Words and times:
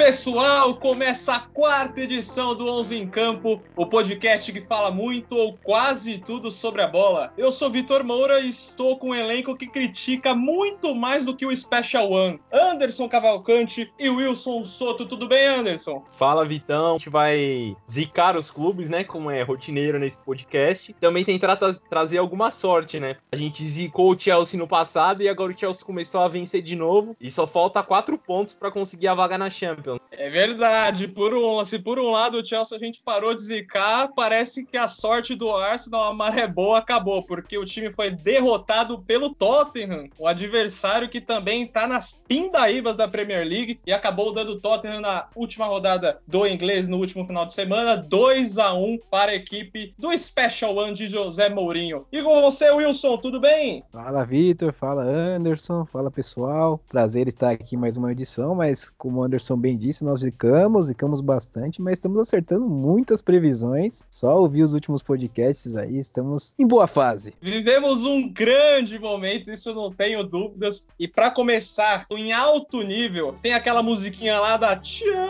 Pessoal, 0.00 0.74
começa 0.76 1.34
a 1.34 1.40
quarta 1.40 2.00
edição 2.00 2.54
do 2.54 2.66
11 2.66 2.96
em 2.96 3.06
Campo, 3.06 3.62
o 3.76 3.84
podcast 3.84 4.50
que 4.50 4.62
fala 4.62 4.90
muito 4.90 5.36
ou 5.36 5.58
quase 5.62 6.16
tudo 6.16 6.50
sobre 6.50 6.80
a 6.80 6.86
bola. 6.86 7.34
Eu 7.36 7.52
sou 7.52 7.70
Vitor 7.70 8.02
Moura 8.02 8.40
e 8.40 8.48
estou 8.48 8.98
com 8.98 9.10
um 9.10 9.14
elenco 9.14 9.54
que 9.54 9.66
critica 9.66 10.34
muito 10.34 10.94
mais 10.94 11.26
do 11.26 11.36
que 11.36 11.44
o 11.44 11.54
Special 11.54 12.10
One. 12.10 12.40
Anderson 12.50 13.10
Cavalcante 13.10 13.92
e 13.98 14.08
Wilson 14.08 14.64
Soto, 14.64 15.04
tudo 15.04 15.28
bem, 15.28 15.46
Anderson? 15.46 16.02
Fala 16.10 16.46
Vitão, 16.46 16.94
a 16.94 16.98
gente 16.98 17.10
vai 17.10 17.76
zicar 17.86 18.38
os 18.38 18.50
clubes, 18.50 18.88
né, 18.88 19.04
como 19.04 19.30
é 19.30 19.42
rotineiro 19.42 19.98
nesse 19.98 20.16
podcast. 20.16 20.94
Também 20.98 21.26
tentar 21.26 21.56
tra 21.56 21.74
trazer 21.74 22.16
alguma 22.16 22.50
sorte, 22.50 22.98
né? 22.98 23.16
A 23.30 23.36
gente 23.36 23.62
zicou 23.62 24.12
o 24.12 24.18
Chelsea 24.18 24.58
no 24.58 24.66
passado 24.66 25.22
e 25.22 25.28
agora 25.28 25.52
o 25.52 25.56
Chelsea 25.56 25.84
começou 25.84 26.22
a 26.22 26.28
vencer 26.28 26.62
de 26.62 26.74
novo 26.74 27.14
e 27.20 27.30
só 27.30 27.46
falta 27.46 27.82
quatro 27.82 28.16
pontos 28.16 28.54
para 28.54 28.70
conseguir 28.70 29.08
a 29.08 29.14
vaga 29.14 29.36
na 29.36 29.50
Champions. 29.50 29.89
É 30.20 30.28
verdade. 30.28 31.08
Por 31.08 31.32
um, 31.32 31.64
se 31.64 31.78
por 31.78 31.98
um 31.98 32.10
lado 32.10 32.38
o 32.38 32.44
Chelsea 32.44 32.76
a 32.76 32.80
gente 32.80 33.00
parou 33.02 33.34
de 33.34 33.40
zicar, 33.40 34.12
parece 34.14 34.66
que 34.66 34.76
a 34.76 34.86
sorte 34.86 35.34
do 35.34 35.50
Arsenal, 35.50 36.10
a 36.10 36.14
maré 36.14 36.46
boa, 36.46 36.76
acabou, 36.76 37.22
porque 37.22 37.56
o 37.56 37.64
time 37.64 37.90
foi 37.90 38.10
derrotado 38.10 38.98
pelo 38.98 39.34
Tottenham, 39.34 40.10
o 40.18 40.26
adversário 40.26 41.08
que 41.08 41.22
também 41.22 41.62
está 41.62 41.86
nas 41.86 42.20
pindaíbas 42.28 42.96
da 42.96 43.08
Premier 43.08 43.46
League 43.46 43.80
e 43.86 43.94
acabou 43.94 44.30
dando 44.30 44.52
o 44.52 44.60
Tottenham 44.60 45.00
na 45.00 45.26
última 45.34 45.64
rodada 45.64 46.20
do 46.26 46.46
inglês 46.46 46.86
no 46.86 46.98
último 46.98 47.26
final 47.26 47.46
de 47.46 47.54
semana, 47.54 47.96
2 47.96 48.58
a 48.58 48.74
1 48.74 48.98
para 49.10 49.32
a 49.32 49.36
equipe 49.36 49.94
do 49.98 50.16
Special 50.16 50.76
One 50.76 50.92
de 50.92 51.08
José 51.08 51.48
Mourinho. 51.48 52.04
E 52.12 52.22
com 52.22 52.42
você, 52.42 52.70
Wilson, 52.70 53.16
tudo 53.16 53.40
bem? 53.40 53.82
Fala, 53.90 54.26
Vitor. 54.26 54.74
Fala, 54.74 55.02
Anderson. 55.02 55.86
Fala, 55.86 56.10
pessoal. 56.10 56.78
Prazer 56.90 57.26
estar 57.26 57.48
aqui 57.48 57.74
mais 57.74 57.96
uma 57.96 58.12
edição, 58.12 58.54
mas 58.54 58.90
como 58.98 59.20
o 59.20 59.22
Anderson 59.22 59.56
bem 59.56 59.78
disse, 59.78 60.09
nós 60.10 60.20
zicamos, 60.20 60.86
zicamos 60.86 61.20
bastante, 61.20 61.80
mas 61.80 61.92
estamos 61.94 62.18
acertando 62.18 62.68
muitas 62.68 63.22
previsões. 63.22 64.02
Só 64.10 64.40
ouvir 64.40 64.64
os 64.64 64.74
últimos 64.74 65.02
podcasts 65.02 65.76
aí, 65.76 65.98
estamos 65.98 66.52
em 66.58 66.66
boa 66.66 66.88
fase. 66.88 67.32
Vivemos 67.40 68.04
um 68.04 68.28
grande 68.28 68.98
momento, 68.98 69.52
isso 69.52 69.72
não 69.72 69.92
tenho 69.92 70.24
dúvidas. 70.24 70.88
E 70.98 71.06
para 71.06 71.30
começar, 71.30 72.06
em 72.10 72.32
alto 72.32 72.82
nível, 72.82 73.36
tem 73.40 73.52
aquela 73.52 73.82
musiquinha 73.82 74.40
lá 74.40 74.56
da 74.56 74.82
Champions. 74.82 75.20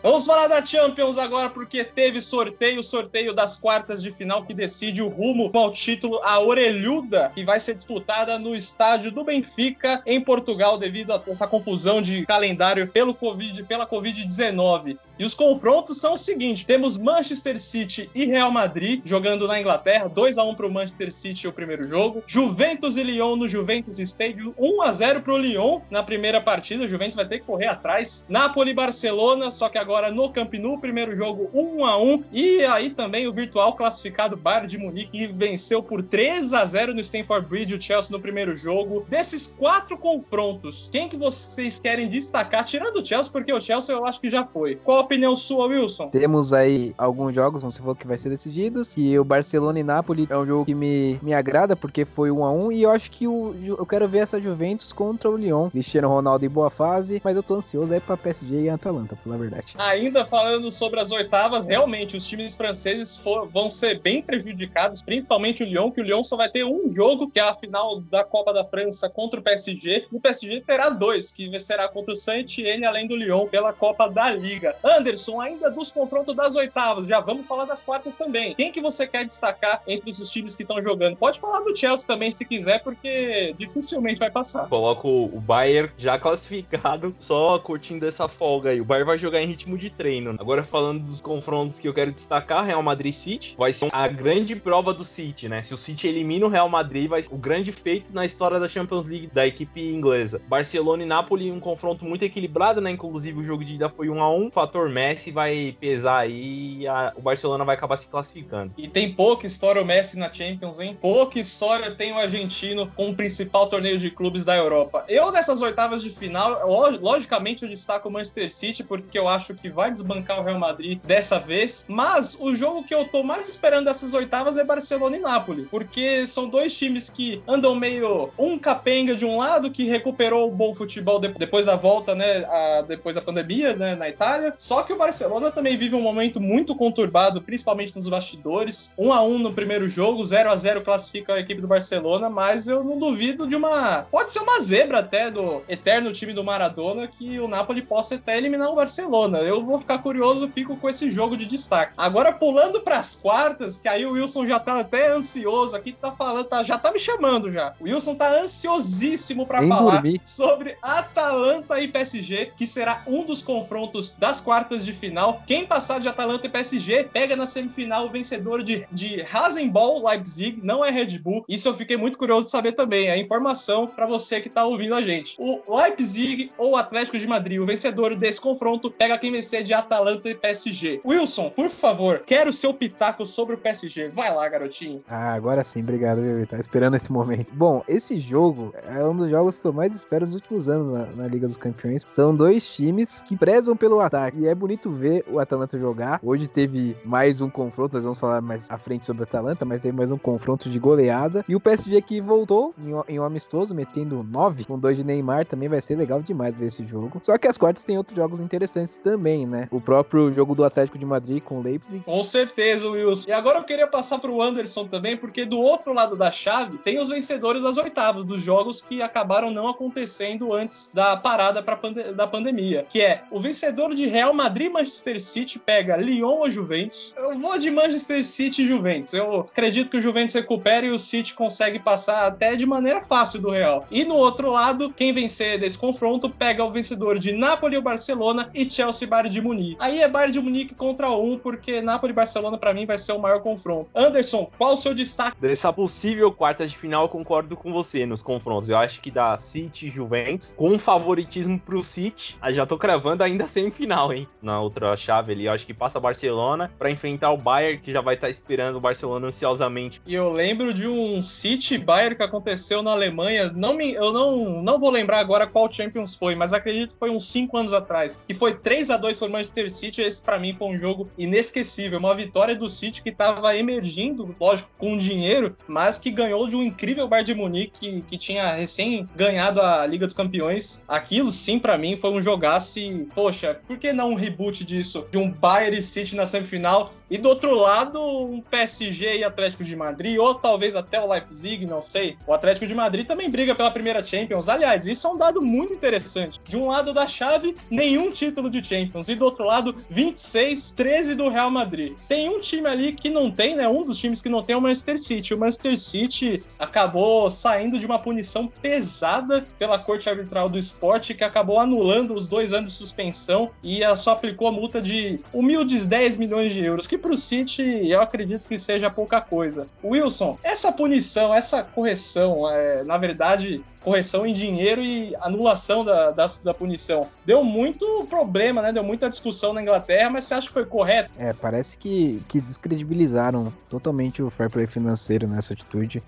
Vamos 0.00 0.26
falar 0.26 0.46
da 0.46 0.64
Champions 0.64 1.18
agora, 1.18 1.50
porque 1.50 1.82
teve 1.82 2.22
sorteio, 2.22 2.84
sorteio 2.84 3.34
das 3.34 3.56
quartas 3.56 4.00
de 4.00 4.12
final 4.12 4.44
que 4.44 4.54
decide 4.54 5.02
o 5.02 5.08
rumo 5.08 5.50
ao 5.52 5.72
título, 5.72 6.20
a 6.22 6.38
orelhuda, 6.38 7.32
que 7.34 7.44
vai 7.44 7.58
ser 7.58 7.74
disputada 7.74 8.38
no 8.38 8.54
estádio 8.54 9.10
do 9.10 9.24
Benfica, 9.24 10.00
em 10.06 10.20
Portugal, 10.20 10.78
devido 10.78 11.12
a 11.12 11.20
essa 11.26 11.48
confusão 11.48 12.00
de 12.00 12.24
calendário 12.26 12.86
pelo 12.86 13.12
COVID, 13.12 13.64
pela 13.64 13.84
Covid-19. 13.84 14.96
E 15.18 15.24
os 15.24 15.34
confrontos 15.34 15.98
são 15.98 16.14
o 16.14 16.18
seguinte: 16.18 16.64
temos 16.64 16.96
Manchester 16.96 17.58
City 17.58 18.08
e 18.14 18.24
Real 18.24 18.50
Madrid 18.50 19.02
jogando 19.04 19.46
na 19.46 19.60
Inglaterra, 19.60 20.08
2 20.08 20.38
a 20.38 20.44
1 20.44 20.54
para 20.54 20.66
o 20.66 20.72
Manchester 20.72 21.12
City 21.12 21.48
o 21.48 21.52
primeiro 21.52 21.86
jogo. 21.86 22.22
Juventus 22.26 22.96
e 22.96 23.02
Lyon 23.02 23.36
no 23.36 23.48
Juventus 23.48 23.98
Stadium, 23.98 24.54
1 24.56 24.82
a 24.82 24.92
0 24.92 25.22
para 25.22 25.32
o 25.32 25.38
Lyon 25.38 25.80
na 25.90 26.02
primeira 26.02 26.40
partida. 26.40 26.84
O 26.84 26.88
Juventus 26.88 27.16
vai 27.16 27.26
ter 27.26 27.40
que 27.40 27.46
correr 27.46 27.66
atrás. 27.66 28.26
Napoli 28.28 28.72
Barcelona, 28.72 29.50
só 29.50 29.68
que 29.68 29.78
agora 29.78 30.10
no 30.10 30.30
Camp 30.30 30.54
Nou, 30.54 30.78
primeiro 30.78 31.16
jogo 31.16 31.50
1 31.52 31.84
a 31.84 31.98
1 31.98 32.24
e 32.32 32.64
aí 32.64 32.90
também 32.90 33.26
o 33.26 33.32
virtual 33.32 33.74
classificado 33.74 34.36
Bayern 34.36 34.68
de 34.68 34.78
Munique 34.78 35.10
que 35.10 35.26
venceu 35.26 35.82
por 35.82 36.02
3 36.02 36.54
a 36.54 36.64
0 36.64 36.94
no 36.94 37.00
Stamford 37.00 37.48
Bridge 37.48 37.74
o 37.74 37.82
Chelsea 37.82 38.12
no 38.12 38.20
primeiro 38.20 38.56
jogo. 38.56 39.04
Desses 39.08 39.48
quatro 39.48 39.96
confrontos, 39.96 40.88
quem 40.92 41.08
que 41.08 41.16
vocês 41.16 41.80
querem 41.80 42.08
destacar 42.08 42.64
tirando 42.64 43.00
o 43.00 43.06
Chelsea, 43.06 43.32
porque 43.32 43.52
o 43.52 43.60
Chelsea 43.60 43.94
eu 43.94 44.06
acho 44.06 44.20
que 44.20 44.30
já 44.30 44.44
foi. 44.44 44.76
Qual 44.76 45.07
opinião 45.08 45.34
sua, 45.34 45.66
Wilson? 45.66 46.10
Temos 46.10 46.52
aí 46.52 46.94
alguns 46.98 47.34
jogos, 47.34 47.60
como 47.60 47.72
você 47.72 47.80
falou, 47.80 47.96
que 47.96 48.06
vai 48.06 48.18
ser 48.18 48.28
decididos. 48.28 48.94
E 48.96 49.18
o 49.18 49.24
Barcelona 49.24 49.80
e 49.80 49.82
Napoli 49.82 50.26
é 50.28 50.36
um 50.36 50.44
jogo 50.44 50.66
que 50.66 50.74
me, 50.74 51.18
me 51.22 51.32
agrada, 51.32 51.74
porque 51.74 52.04
foi 52.04 52.30
um 52.30 52.44
a 52.44 52.52
um. 52.52 52.70
E 52.70 52.82
eu 52.82 52.90
acho 52.90 53.10
que 53.10 53.26
o, 53.26 53.54
eu 53.60 53.86
quero 53.86 54.06
ver 54.06 54.18
essa 54.18 54.38
Juventus 54.38 54.92
contra 54.92 55.30
o 55.30 55.36
Lyon. 55.36 55.70
Cristiano 55.70 56.08
Ronaldo 56.08 56.44
em 56.44 56.48
boa 56.48 56.70
fase, 56.70 57.20
mas 57.24 57.36
eu 57.36 57.42
tô 57.42 57.54
ansioso 57.54 57.92
aí 57.92 58.00
pra 58.00 58.16
PSG 58.16 58.64
e 58.64 58.68
Atalanta, 58.68 59.16
por 59.16 59.32
a 59.32 59.36
verdade. 59.36 59.74
Ainda 59.78 60.26
falando 60.26 60.70
sobre 60.70 61.00
as 61.00 61.10
oitavas, 61.10 61.66
realmente 61.66 62.16
os 62.16 62.26
times 62.26 62.56
franceses 62.56 63.16
for, 63.16 63.48
vão 63.48 63.70
ser 63.70 64.00
bem 64.00 64.22
prejudicados, 64.22 65.02
principalmente 65.02 65.62
o 65.62 65.66
Lyon, 65.66 65.90
que 65.90 66.00
o 66.00 66.04
Lyon 66.04 66.22
só 66.22 66.36
vai 66.36 66.50
ter 66.50 66.64
um 66.64 66.92
jogo, 66.94 67.30
que 67.30 67.40
é 67.40 67.42
a 67.42 67.54
final 67.54 68.00
da 68.02 68.22
Copa 68.24 68.52
da 68.52 68.64
França 68.64 69.08
contra 69.08 69.40
o 69.40 69.42
PSG. 69.42 70.06
O 70.12 70.20
PSG 70.20 70.60
terá 70.60 70.90
dois, 70.90 71.32
que 71.32 71.58
será 71.60 71.88
contra 71.88 72.12
o 72.12 72.16
Saint-Etienne, 72.16 72.84
além 72.84 73.06
do 73.06 73.16
Lyon, 73.16 73.46
pela 73.46 73.72
Copa 73.72 74.08
da 74.08 74.30
Liga. 74.30 74.76
Anderson, 74.98 75.40
ainda 75.40 75.70
dos 75.70 75.90
confrontos 75.90 76.34
das 76.34 76.56
oitavas, 76.56 77.06
já 77.06 77.20
vamos 77.20 77.46
falar 77.46 77.64
das 77.64 77.82
quartas 77.82 78.16
também. 78.16 78.54
Quem 78.54 78.72
que 78.72 78.80
você 78.80 79.06
quer 79.06 79.24
destacar 79.24 79.80
entre 79.86 80.10
os 80.10 80.30
times 80.30 80.56
que 80.56 80.62
estão 80.62 80.82
jogando? 80.82 81.16
Pode 81.16 81.38
falar 81.38 81.60
do 81.60 81.76
Chelsea 81.76 82.06
também, 82.06 82.32
se 82.32 82.44
quiser, 82.44 82.82
porque 82.82 83.54
dificilmente 83.58 84.18
vai 84.18 84.30
passar. 84.30 84.68
Coloco 84.68 85.08
o 85.08 85.40
Bayern 85.40 85.90
já 85.96 86.18
classificado, 86.18 87.14
só 87.18 87.58
curtindo 87.58 88.06
essa 88.06 88.28
folga 88.28 88.70
aí. 88.70 88.80
O 88.80 88.84
Bayern 88.84 89.06
vai 89.06 89.18
jogar 89.18 89.40
em 89.40 89.46
ritmo 89.46 89.78
de 89.78 89.88
treino. 89.88 90.34
Agora 90.38 90.64
falando 90.64 91.04
dos 91.04 91.20
confrontos 91.20 91.78
que 91.78 91.88
eu 91.88 91.94
quero 91.94 92.10
destacar, 92.10 92.64
Real 92.64 92.82
Madrid 92.82 93.12
City, 93.12 93.54
vai 93.56 93.72
ser 93.72 93.88
a 93.92 94.08
grande 94.08 94.56
prova 94.56 94.92
do 94.92 95.04
City, 95.04 95.48
né? 95.48 95.62
Se 95.62 95.72
o 95.72 95.76
City 95.76 96.08
elimina 96.08 96.46
o 96.46 96.48
Real 96.48 96.68
Madrid, 96.68 97.08
vai 97.08 97.22
ser 97.22 97.32
o 97.32 97.38
grande 97.38 97.70
feito 97.70 98.12
na 98.12 98.24
história 98.26 98.58
da 98.58 98.68
Champions 98.68 99.04
League 99.04 99.28
da 99.32 99.46
equipe 99.46 99.80
inglesa. 99.92 100.40
Barcelona 100.48 101.02
e 101.02 101.06
Napoli, 101.06 101.52
um 101.52 101.60
confronto 101.60 102.04
muito 102.04 102.24
equilibrado, 102.24 102.80
né? 102.80 102.90
Inclusive 102.90 103.38
o 103.38 103.42
jogo 103.42 103.64
de 103.64 103.74
ida 103.74 103.88
foi 103.88 104.08
1 104.08 104.22
a 104.22 104.30
1 104.34 104.46
O 104.46 104.50
Messi 104.88 105.30
vai 105.30 105.76
pesar 105.80 106.18
aí 106.18 106.82
e 106.82 106.84
o 107.16 107.20
Barcelona 107.20 107.64
vai 107.64 107.76
acabar 107.76 107.96
se 107.96 108.08
classificando. 108.08 108.72
E 108.76 108.88
tem 108.88 109.12
pouca 109.12 109.46
história 109.46 109.80
o 109.80 109.84
Messi 109.84 110.18
na 110.18 110.32
Champions, 110.32 110.80
hein? 110.80 110.96
Pouca 111.00 111.38
história 111.38 111.94
tem 111.94 112.12
o 112.12 112.18
argentino 112.18 112.90
com 112.96 113.10
o 113.10 113.14
principal 113.14 113.66
torneio 113.66 113.98
de 113.98 114.10
clubes 114.10 114.44
da 114.44 114.56
Europa. 114.56 115.04
Eu, 115.08 115.30
nessas 115.32 115.60
oitavas 115.60 116.02
de 116.02 116.10
final, 116.10 116.66
logicamente 117.00 117.62
eu 117.62 117.68
destaco 117.68 118.08
o 118.08 118.12
Manchester 118.12 118.52
City, 118.52 118.82
porque 118.82 119.18
eu 119.18 119.28
acho 119.28 119.54
que 119.54 119.68
vai 119.68 119.90
desbancar 119.90 120.40
o 120.40 120.44
Real 120.44 120.58
Madrid 120.58 121.00
dessa 121.04 121.38
vez. 121.38 121.86
Mas 121.88 122.36
o 122.38 122.54
jogo 122.56 122.84
que 122.84 122.94
eu 122.94 123.06
tô 123.06 123.22
mais 123.22 123.48
esperando 123.48 123.86
dessas 123.86 124.14
oitavas 124.14 124.58
é 124.58 124.64
Barcelona 124.64 125.16
e 125.16 125.20
Nápoles, 125.20 125.66
porque 125.70 126.24
são 126.26 126.48
dois 126.48 126.76
times 126.76 127.08
que 127.08 127.42
andam 127.46 127.74
meio 127.74 128.30
um 128.38 128.58
capenga 128.58 129.14
de 129.14 129.24
um 129.24 129.38
lado, 129.38 129.70
que 129.70 129.84
recuperou 129.84 130.48
o 130.48 130.52
bom 130.52 130.74
futebol 130.74 131.18
depois 131.18 131.66
da 131.66 131.76
volta, 131.76 132.14
né? 132.14 132.44
A, 132.44 132.82
depois 132.82 133.16
da 133.16 133.22
pandemia, 133.22 133.74
né? 133.74 133.94
Na 133.94 134.08
Itália. 134.08 134.54
Só 134.56 134.77
que 134.84 134.92
o 134.92 134.98
Barcelona 134.98 135.50
também 135.50 135.76
vive 135.76 135.94
um 135.94 136.02
momento 136.02 136.40
muito 136.40 136.74
conturbado, 136.74 137.42
principalmente 137.42 137.96
nos 137.96 138.08
bastidores. 138.08 138.94
1 138.98 139.12
a 139.12 139.22
1 139.22 139.38
no 139.38 139.52
primeiro 139.52 139.88
jogo, 139.88 140.24
0 140.24 140.50
a 140.50 140.56
0 140.56 140.82
classifica 140.82 141.34
a 141.34 141.40
equipe 141.40 141.60
do 141.60 141.68
Barcelona, 141.68 142.28
mas 142.28 142.68
eu 142.68 142.82
não 142.82 142.98
duvido 142.98 143.46
de 143.46 143.56
uma. 143.56 144.06
Pode 144.10 144.32
ser 144.32 144.40
uma 144.40 144.60
zebra 144.60 144.98
até 144.98 145.30
do 145.30 145.62
eterno 145.68 146.12
time 146.12 146.32
do 146.32 146.44
Maradona 146.44 147.06
que 147.06 147.38
o 147.38 147.48
Napoli 147.48 147.82
possa 147.82 148.14
até 148.16 148.36
eliminar 148.36 148.70
o 148.70 148.76
Barcelona. 148.76 149.38
Eu 149.38 149.64
vou 149.64 149.78
ficar 149.78 149.98
curioso, 149.98 150.48
fico 150.48 150.76
com 150.76 150.88
esse 150.88 151.10
jogo 151.10 151.36
de 151.36 151.46
destaque. 151.46 151.92
Agora, 151.96 152.32
pulando 152.32 152.80
para 152.80 152.98
as 152.98 153.16
quartas, 153.16 153.78
que 153.78 153.88
aí 153.88 154.04
o 154.06 154.12
Wilson 154.12 154.46
já 154.46 154.58
tá 154.60 154.80
até 154.80 155.12
ansioso 155.12 155.76
aqui, 155.76 155.92
tá 155.92 156.12
falando, 156.12 156.46
tá, 156.46 156.62
já 156.62 156.78
tá 156.78 156.92
me 156.92 156.98
chamando 156.98 157.50
já. 157.52 157.74
O 157.80 157.84
Wilson 157.84 158.14
tá 158.14 158.32
ansiosíssimo 158.32 159.46
para 159.46 159.66
falar 159.66 159.92
dormir. 159.92 160.20
sobre 160.24 160.76
Atalanta 160.82 161.80
e 161.80 161.88
PSG, 161.88 162.52
que 162.56 162.66
será 162.66 163.02
um 163.06 163.24
dos 163.24 163.42
confrontos 163.42 164.14
das 164.18 164.40
quartas 164.40 164.67
quartas 164.68 164.84
de 164.84 164.92
final. 164.92 165.42
Quem 165.46 165.64
passar 165.64 165.98
de 165.98 166.08
Atalanta 166.08 166.46
e 166.46 166.50
PSG 166.50 167.04
pega 167.04 167.34
na 167.34 167.46
semifinal 167.46 168.06
o 168.06 168.10
vencedor 168.10 168.62
de, 168.62 168.86
de 168.92 169.22
Rasenball 169.22 170.06
Leipzig, 170.06 170.60
não 170.62 170.84
é 170.84 170.90
Red 170.90 171.18
Bull. 171.18 171.44
Isso 171.48 171.68
eu 171.68 171.74
fiquei 171.74 171.96
muito 171.96 172.18
curioso 172.18 172.44
de 172.44 172.50
saber 172.50 172.72
também. 172.72 173.08
É 173.08 173.18
informação 173.18 173.86
para 173.86 174.06
você 174.06 174.40
que 174.40 174.50
tá 174.50 174.64
ouvindo 174.64 174.94
a 174.94 175.00
gente. 175.00 175.36
O 175.38 175.60
Leipzig 175.76 176.52
ou 176.58 176.76
Atlético 176.76 177.18
de 177.18 177.26
Madrid, 177.26 177.58
o 177.58 177.66
vencedor 177.66 178.14
desse 178.14 178.40
confronto, 178.40 178.90
pega 178.90 179.16
quem 179.16 179.32
vencer 179.32 179.64
de 179.64 179.72
Atalanta 179.72 180.28
e 180.28 180.34
PSG. 180.34 181.00
Wilson, 181.04 181.50
por 181.50 181.70
favor, 181.70 182.22
quero 182.26 182.52
seu 182.52 182.74
pitaco 182.74 183.24
sobre 183.24 183.54
o 183.54 183.58
PSG. 183.58 184.08
Vai 184.08 184.34
lá, 184.34 184.46
garotinho. 184.48 185.02
Ah, 185.08 185.32
agora 185.32 185.64
sim, 185.64 185.80
obrigado, 185.80 186.20
viu? 186.20 186.46
Tá 186.46 186.58
esperando 186.58 186.96
esse 186.96 187.10
momento. 187.10 187.48
Bom, 187.52 187.82
esse 187.88 188.20
jogo 188.20 188.74
é 188.86 189.02
um 189.02 189.16
dos 189.16 189.30
jogos 189.30 189.56
que 189.56 189.64
eu 189.64 189.72
mais 189.72 189.94
espero 189.94 190.26
nos 190.26 190.34
últimos 190.34 190.68
anos 190.68 190.92
na, 190.92 191.06
na 191.22 191.28
Liga 191.28 191.46
dos 191.46 191.56
Campeões. 191.56 192.02
São 192.06 192.34
dois 192.34 192.74
times 192.74 193.22
que 193.22 193.36
prezam 193.36 193.74
pelo 193.74 194.00
ataque. 194.00 194.40
E 194.40 194.47
é 194.48 194.54
bonito 194.54 194.90
ver 194.90 195.24
o 195.30 195.38
Atalanta 195.38 195.78
jogar. 195.78 196.20
Hoje 196.22 196.48
teve 196.48 196.96
mais 197.04 197.40
um 197.40 197.50
confronto, 197.50 197.94
nós 197.94 198.04
vamos 198.04 198.18
falar 198.18 198.40
mais 198.40 198.70
à 198.70 198.78
frente 198.78 199.04
sobre 199.04 199.22
o 199.22 199.24
Atalanta, 199.24 199.64
mas 199.64 199.82
teve 199.82 199.96
mais 199.96 200.10
um 200.10 200.18
confronto 200.18 200.68
de 200.70 200.78
goleada. 200.78 201.44
E 201.48 201.54
o 201.54 201.60
PSG 201.60 202.00
que 202.02 202.20
voltou 202.20 202.74
em, 202.78 203.14
em 203.14 203.20
um 203.20 203.24
amistoso, 203.24 203.74
metendo 203.74 204.22
9 204.22 204.64
com 204.64 204.78
dois 204.78 204.96
de 204.96 205.04
Neymar, 205.04 205.46
também 205.46 205.68
vai 205.68 205.80
ser 205.80 205.96
legal 205.96 206.22
demais 206.22 206.56
ver 206.56 206.66
esse 206.66 206.84
jogo. 206.86 207.20
Só 207.22 207.36
que 207.36 207.46
as 207.46 207.58
quartas 207.58 207.84
tem 207.84 207.98
outros 207.98 208.16
jogos 208.16 208.40
interessantes 208.40 208.98
também, 208.98 209.46
né? 209.46 209.68
O 209.70 209.80
próprio 209.80 210.32
jogo 210.32 210.54
do 210.54 210.64
Atlético 210.64 210.98
de 210.98 211.04
Madrid 211.04 211.42
com 211.42 211.58
o 211.58 211.62
Leipzig. 211.62 212.02
Com 212.04 212.24
certeza, 212.24 212.88
Wilson. 212.88 213.28
E 213.28 213.32
agora 213.32 213.58
eu 213.58 213.64
queria 213.64 213.86
passar 213.86 214.18
para 214.18 214.30
o 214.30 214.42
Anderson 214.42 214.86
também, 214.86 215.16
porque 215.16 215.44
do 215.44 215.58
outro 215.58 215.92
lado 215.92 216.16
da 216.16 216.30
chave 216.30 216.78
tem 216.78 216.98
os 216.98 217.08
vencedores 217.08 217.62
das 217.62 217.76
oitavas, 217.76 218.24
dos 218.24 218.42
jogos 218.42 218.80
que 218.80 219.02
acabaram 219.02 219.50
não 219.50 219.68
acontecendo 219.68 220.52
antes 220.52 220.90
da 220.92 221.16
parada 221.16 221.62
pande 221.62 222.12
da 222.12 222.26
pandemia, 222.26 222.86
que 222.88 223.00
é 223.00 223.22
o 223.30 223.40
vencedor 223.40 223.94
de 223.94 224.06
Real 224.06 224.32
Madrid 224.38 224.70
Manchester 224.70 225.20
City 225.20 225.58
pega 225.58 225.96
Lyon 225.96 226.38
ou 226.38 226.52
Juventus. 226.52 227.12
Eu 227.16 227.36
vou 227.36 227.58
de 227.58 227.72
Manchester 227.72 228.24
City 228.24 228.62
e 228.62 228.68
Juventus. 228.68 229.12
Eu 229.12 229.40
acredito 229.40 229.90
que 229.90 229.96
o 229.96 230.00
Juventus 230.00 230.32
recupere 230.36 230.86
e 230.86 230.90
o 230.92 230.98
City 230.98 231.34
consegue 231.34 231.80
passar 231.80 232.28
até 232.28 232.54
de 232.54 232.64
maneira 232.64 233.02
fácil 233.02 233.40
do 233.40 233.50
Real. 233.50 233.84
E 233.90 234.04
no 234.04 234.14
outro 234.14 234.52
lado, 234.52 234.92
quem 234.92 235.12
vencer 235.12 235.58
desse 235.58 235.76
confronto 235.76 236.30
pega 236.30 236.64
o 236.64 236.70
vencedor 236.70 237.18
de 237.18 237.32
Napoli 237.32 237.76
ou 237.76 237.82
Barcelona 237.82 238.48
e 238.54 238.70
Chelsea 238.70 239.08
Bayern 239.08 239.28
de 239.28 239.40
Munique. 239.40 239.76
Aí 239.80 240.00
é 240.00 240.06
Bayern 240.06 240.32
de 240.32 240.40
Munique 240.40 240.72
contra 240.72 241.10
um, 241.10 241.36
porque 241.36 241.80
Napoli 241.80 242.12
e 242.12 242.14
Barcelona 242.14 242.56
para 242.56 242.72
mim 242.72 242.86
vai 242.86 242.96
ser 242.96 243.14
o 243.14 243.18
maior 243.18 243.40
confronto. 243.40 243.90
Anderson, 243.92 244.48
qual 244.56 244.74
o 244.74 244.76
seu 244.76 244.94
destaque? 244.94 245.36
Dessa 245.40 245.72
possível 245.72 246.30
quarta 246.30 246.64
de 246.64 246.78
final, 246.78 247.06
eu 247.06 247.08
concordo 247.08 247.56
com 247.56 247.72
você 247.72 248.06
nos 248.06 248.22
confrontos. 248.22 248.68
Eu 248.68 248.78
acho 248.78 249.00
que 249.00 249.10
dá 249.10 249.36
City 249.36 249.88
e 249.88 249.90
Juventus, 249.90 250.54
com 250.56 250.78
favoritismo 250.78 251.58
pro 251.58 251.82
City. 251.82 252.38
Aí 252.40 252.54
já 252.54 252.64
tô 252.64 252.78
cravando 252.78 253.24
ainda 253.24 253.48
semifinal, 253.48 254.12
hein? 254.12 254.27
Na 254.40 254.60
outra 254.60 254.96
chave 254.96 255.32
ali, 255.32 255.46
eu 255.46 255.52
acho 255.52 255.66
que 255.66 255.74
passa 255.74 255.98
Barcelona 255.98 256.70
para 256.78 256.90
enfrentar 256.90 257.32
o 257.32 257.36
Bayern, 257.36 257.78
que 257.78 257.92
já 257.92 258.00
vai 258.00 258.14
estar 258.14 258.28
tá 258.28 258.30
esperando 258.30 258.76
o 258.76 258.80
Barcelona 258.80 259.28
ansiosamente. 259.28 260.00
E 260.06 260.14
eu 260.14 260.32
lembro 260.32 260.72
de 260.72 260.86
um 260.86 261.20
City 261.22 261.76
Bayern 261.76 262.16
que 262.16 262.22
aconteceu 262.22 262.82
na 262.82 262.92
Alemanha. 262.92 263.52
Não 263.54 263.74
me, 263.74 263.94
eu 263.94 264.12
não, 264.12 264.62
não 264.62 264.78
vou 264.78 264.90
lembrar 264.90 265.18
agora 265.18 265.46
qual 265.46 265.72
Champions 265.72 266.14
foi, 266.14 266.34
mas 266.34 266.52
acredito 266.52 266.92
que 266.92 266.98
foi 266.98 267.10
uns 267.10 267.26
5 267.30 267.56
anos 267.56 267.72
atrás. 267.72 268.22
E 268.28 268.34
foi 268.34 268.54
3 268.54 268.90
a 268.90 268.96
2 268.96 269.18
para 269.18 269.28
Manchester 269.28 269.72
City. 269.72 270.02
Esse 270.02 270.22
para 270.22 270.38
mim 270.38 270.54
foi 270.56 270.68
um 270.68 270.78
jogo 270.78 271.10
inesquecível, 271.18 271.98
uma 271.98 272.14
vitória 272.14 272.54
do 272.54 272.68
City 272.68 273.02
que 273.02 273.10
estava 273.10 273.56
emergindo, 273.56 274.34
lógico, 274.40 274.70
com 274.78 274.96
dinheiro, 274.96 275.56
mas 275.66 275.98
que 275.98 276.10
ganhou 276.10 276.46
de 276.48 276.54
um 276.54 276.62
incrível 276.62 277.08
Bayern 277.08 277.26
de 277.26 277.34
Munique 277.34 277.72
que, 277.80 278.02
que 278.02 278.18
tinha 278.18 278.54
recém 278.54 279.08
ganhado 279.16 279.60
a 279.60 279.86
Liga 279.86 280.06
dos 280.06 280.14
Campeões. 280.14 280.84
Aquilo 280.86 281.32
sim 281.32 281.58
para 281.58 281.76
mim 281.76 281.96
foi 281.96 282.10
um 282.10 282.22
jogaço. 282.22 282.68
Poxa, 283.14 283.60
por 283.66 283.78
que 283.78 283.92
não 283.92 284.14
reboot 284.18 284.64
disso? 284.64 285.06
De 285.10 285.18
um 285.18 285.30
Bayern 285.30 285.82
City 285.82 286.14
na 286.16 286.26
semifinal 286.26 286.92
e 287.10 287.16
do 287.16 287.28
outro 287.28 287.54
lado, 287.54 288.02
um 288.02 288.40
PSG 288.40 289.18
e 289.18 289.24
Atlético 289.24 289.64
de 289.64 289.74
Madrid, 289.74 290.18
ou 290.18 290.34
talvez 290.34 290.76
até 290.76 291.00
o 291.00 291.08
Leipzig, 291.08 291.64
não 291.64 291.82
sei. 291.82 292.18
O 292.26 292.34
Atlético 292.34 292.66
de 292.66 292.74
Madrid 292.74 293.06
também 293.06 293.30
briga 293.30 293.54
pela 293.54 293.70
primeira 293.70 294.04
Champions. 294.04 294.48
Aliás, 294.48 294.86
isso 294.86 295.06
é 295.06 295.10
um 295.10 295.16
dado 295.16 295.40
muito 295.40 295.72
interessante. 295.72 296.38
De 296.46 296.56
um 296.58 296.66
lado 296.66 296.92
da 296.92 297.06
chave, 297.06 297.56
nenhum 297.70 298.10
título 298.10 298.50
de 298.50 298.62
Champions. 298.62 299.08
E 299.08 299.14
do 299.14 299.24
outro 299.24 299.44
lado, 299.44 299.74
26, 299.88 300.72
13 300.72 301.14
do 301.14 301.30
Real 301.30 301.50
Madrid. 301.50 301.94
Tem 302.06 302.28
um 302.28 302.40
time 302.40 302.68
ali 302.68 302.92
que 302.92 303.08
não 303.08 303.30
tem, 303.30 303.56
né? 303.56 303.66
Um 303.66 303.84
dos 303.84 303.98
times 303.98 304.20
que 304.20 304.28
não 304.28 304.42
tem 304.42 304.52
é 304.52 304.56
o 304.58 304.60
Manchester 304.60 304.98
City. 304.98 305.32
O 305.32 305.38
Manchester 305.38 305.78
City 305.78 306.42
acabou 306.58 307.30
saindo 307.30 307.78
de 307.78 307.86
uma 307.86 307.98
punição 307.98 308.48
pesada 308.60 309.46
pela 309.58 309.78
Corte 309.78 310.10
Arbitral 310.10 310.50
do 310.50 310.58
Esporte, 310.58 311.14
que 311.14 311.24
acabou 311.24 311.58
anulando 311.58 312.14
os 312.14 312.28
dois 312.28 312.52
anos 312.52 312.72
de 312.72 312.78
suspensão 312.78 313.50
e 313.62 313.82
só 314.08 314.12
aplicou 314.12 314.48
a 314.48 314.52
multa 314.52 314.80
de 314.80 315.20
humildes 315.34 315.84
10 315.84 316.16
milhões 316.16 316.54
de 316.54 316.64
euros, 316.64 316.86
que 316.86 316.96
para 316.96 317.12
o 317.12 317.18
City 317.18 317.62
eu 317.62 318.00
acredito 318.00 318.48
que 318.48 318.58
seja 318.58 318.88
pouca 318.88 319.20
coisa. 319.20 319.66
Wilson, 319.84 320.38
essa 320.42 320.72
punição, 320.72 321.34
essa 321.34 321.62
correção, 321.62 322.50
é, 322.50 322.82
na 322.84 322.96
verdade, 322.96 323.62
correção 323.82 324.26
em 324.26 324.32
dinheiro 324.32 324.82
e 324.82 325.14
anulação 325.20 325.84
da, 325.84 326.10
da, 326.10 326.26
da, 326.42 326.54
punição. 326.54 327.06
Deu 327.26 327.44
muito 327.44 328.06
problema, 328.08 328.62
né? 328.62 328.72
Deu 328.72 328.82
muita 328.82 329.10
discussão 329.10 329.52
na 329.52 329.60
Inglaterra, 329.60 330.08
mas 330.08 330.24
você 330.24 330.34
acha 330.34 330.46
que 330.46 330.54
foi 330.54 330.64
correto? 330.64 331.10
É, 331.18 331.34
parece 331.34 331.76
que, 331.76 332.22
que 332.28 332.40
descredibilizaram 332.40 333.52
totalmente 333.68 334.22
o 334.22 334.30
fair 334.30 334.48
play 334.48 334.66
financeiro 334.66 335.28
nessa 335.28 335.52
atitude. 335.52 336.02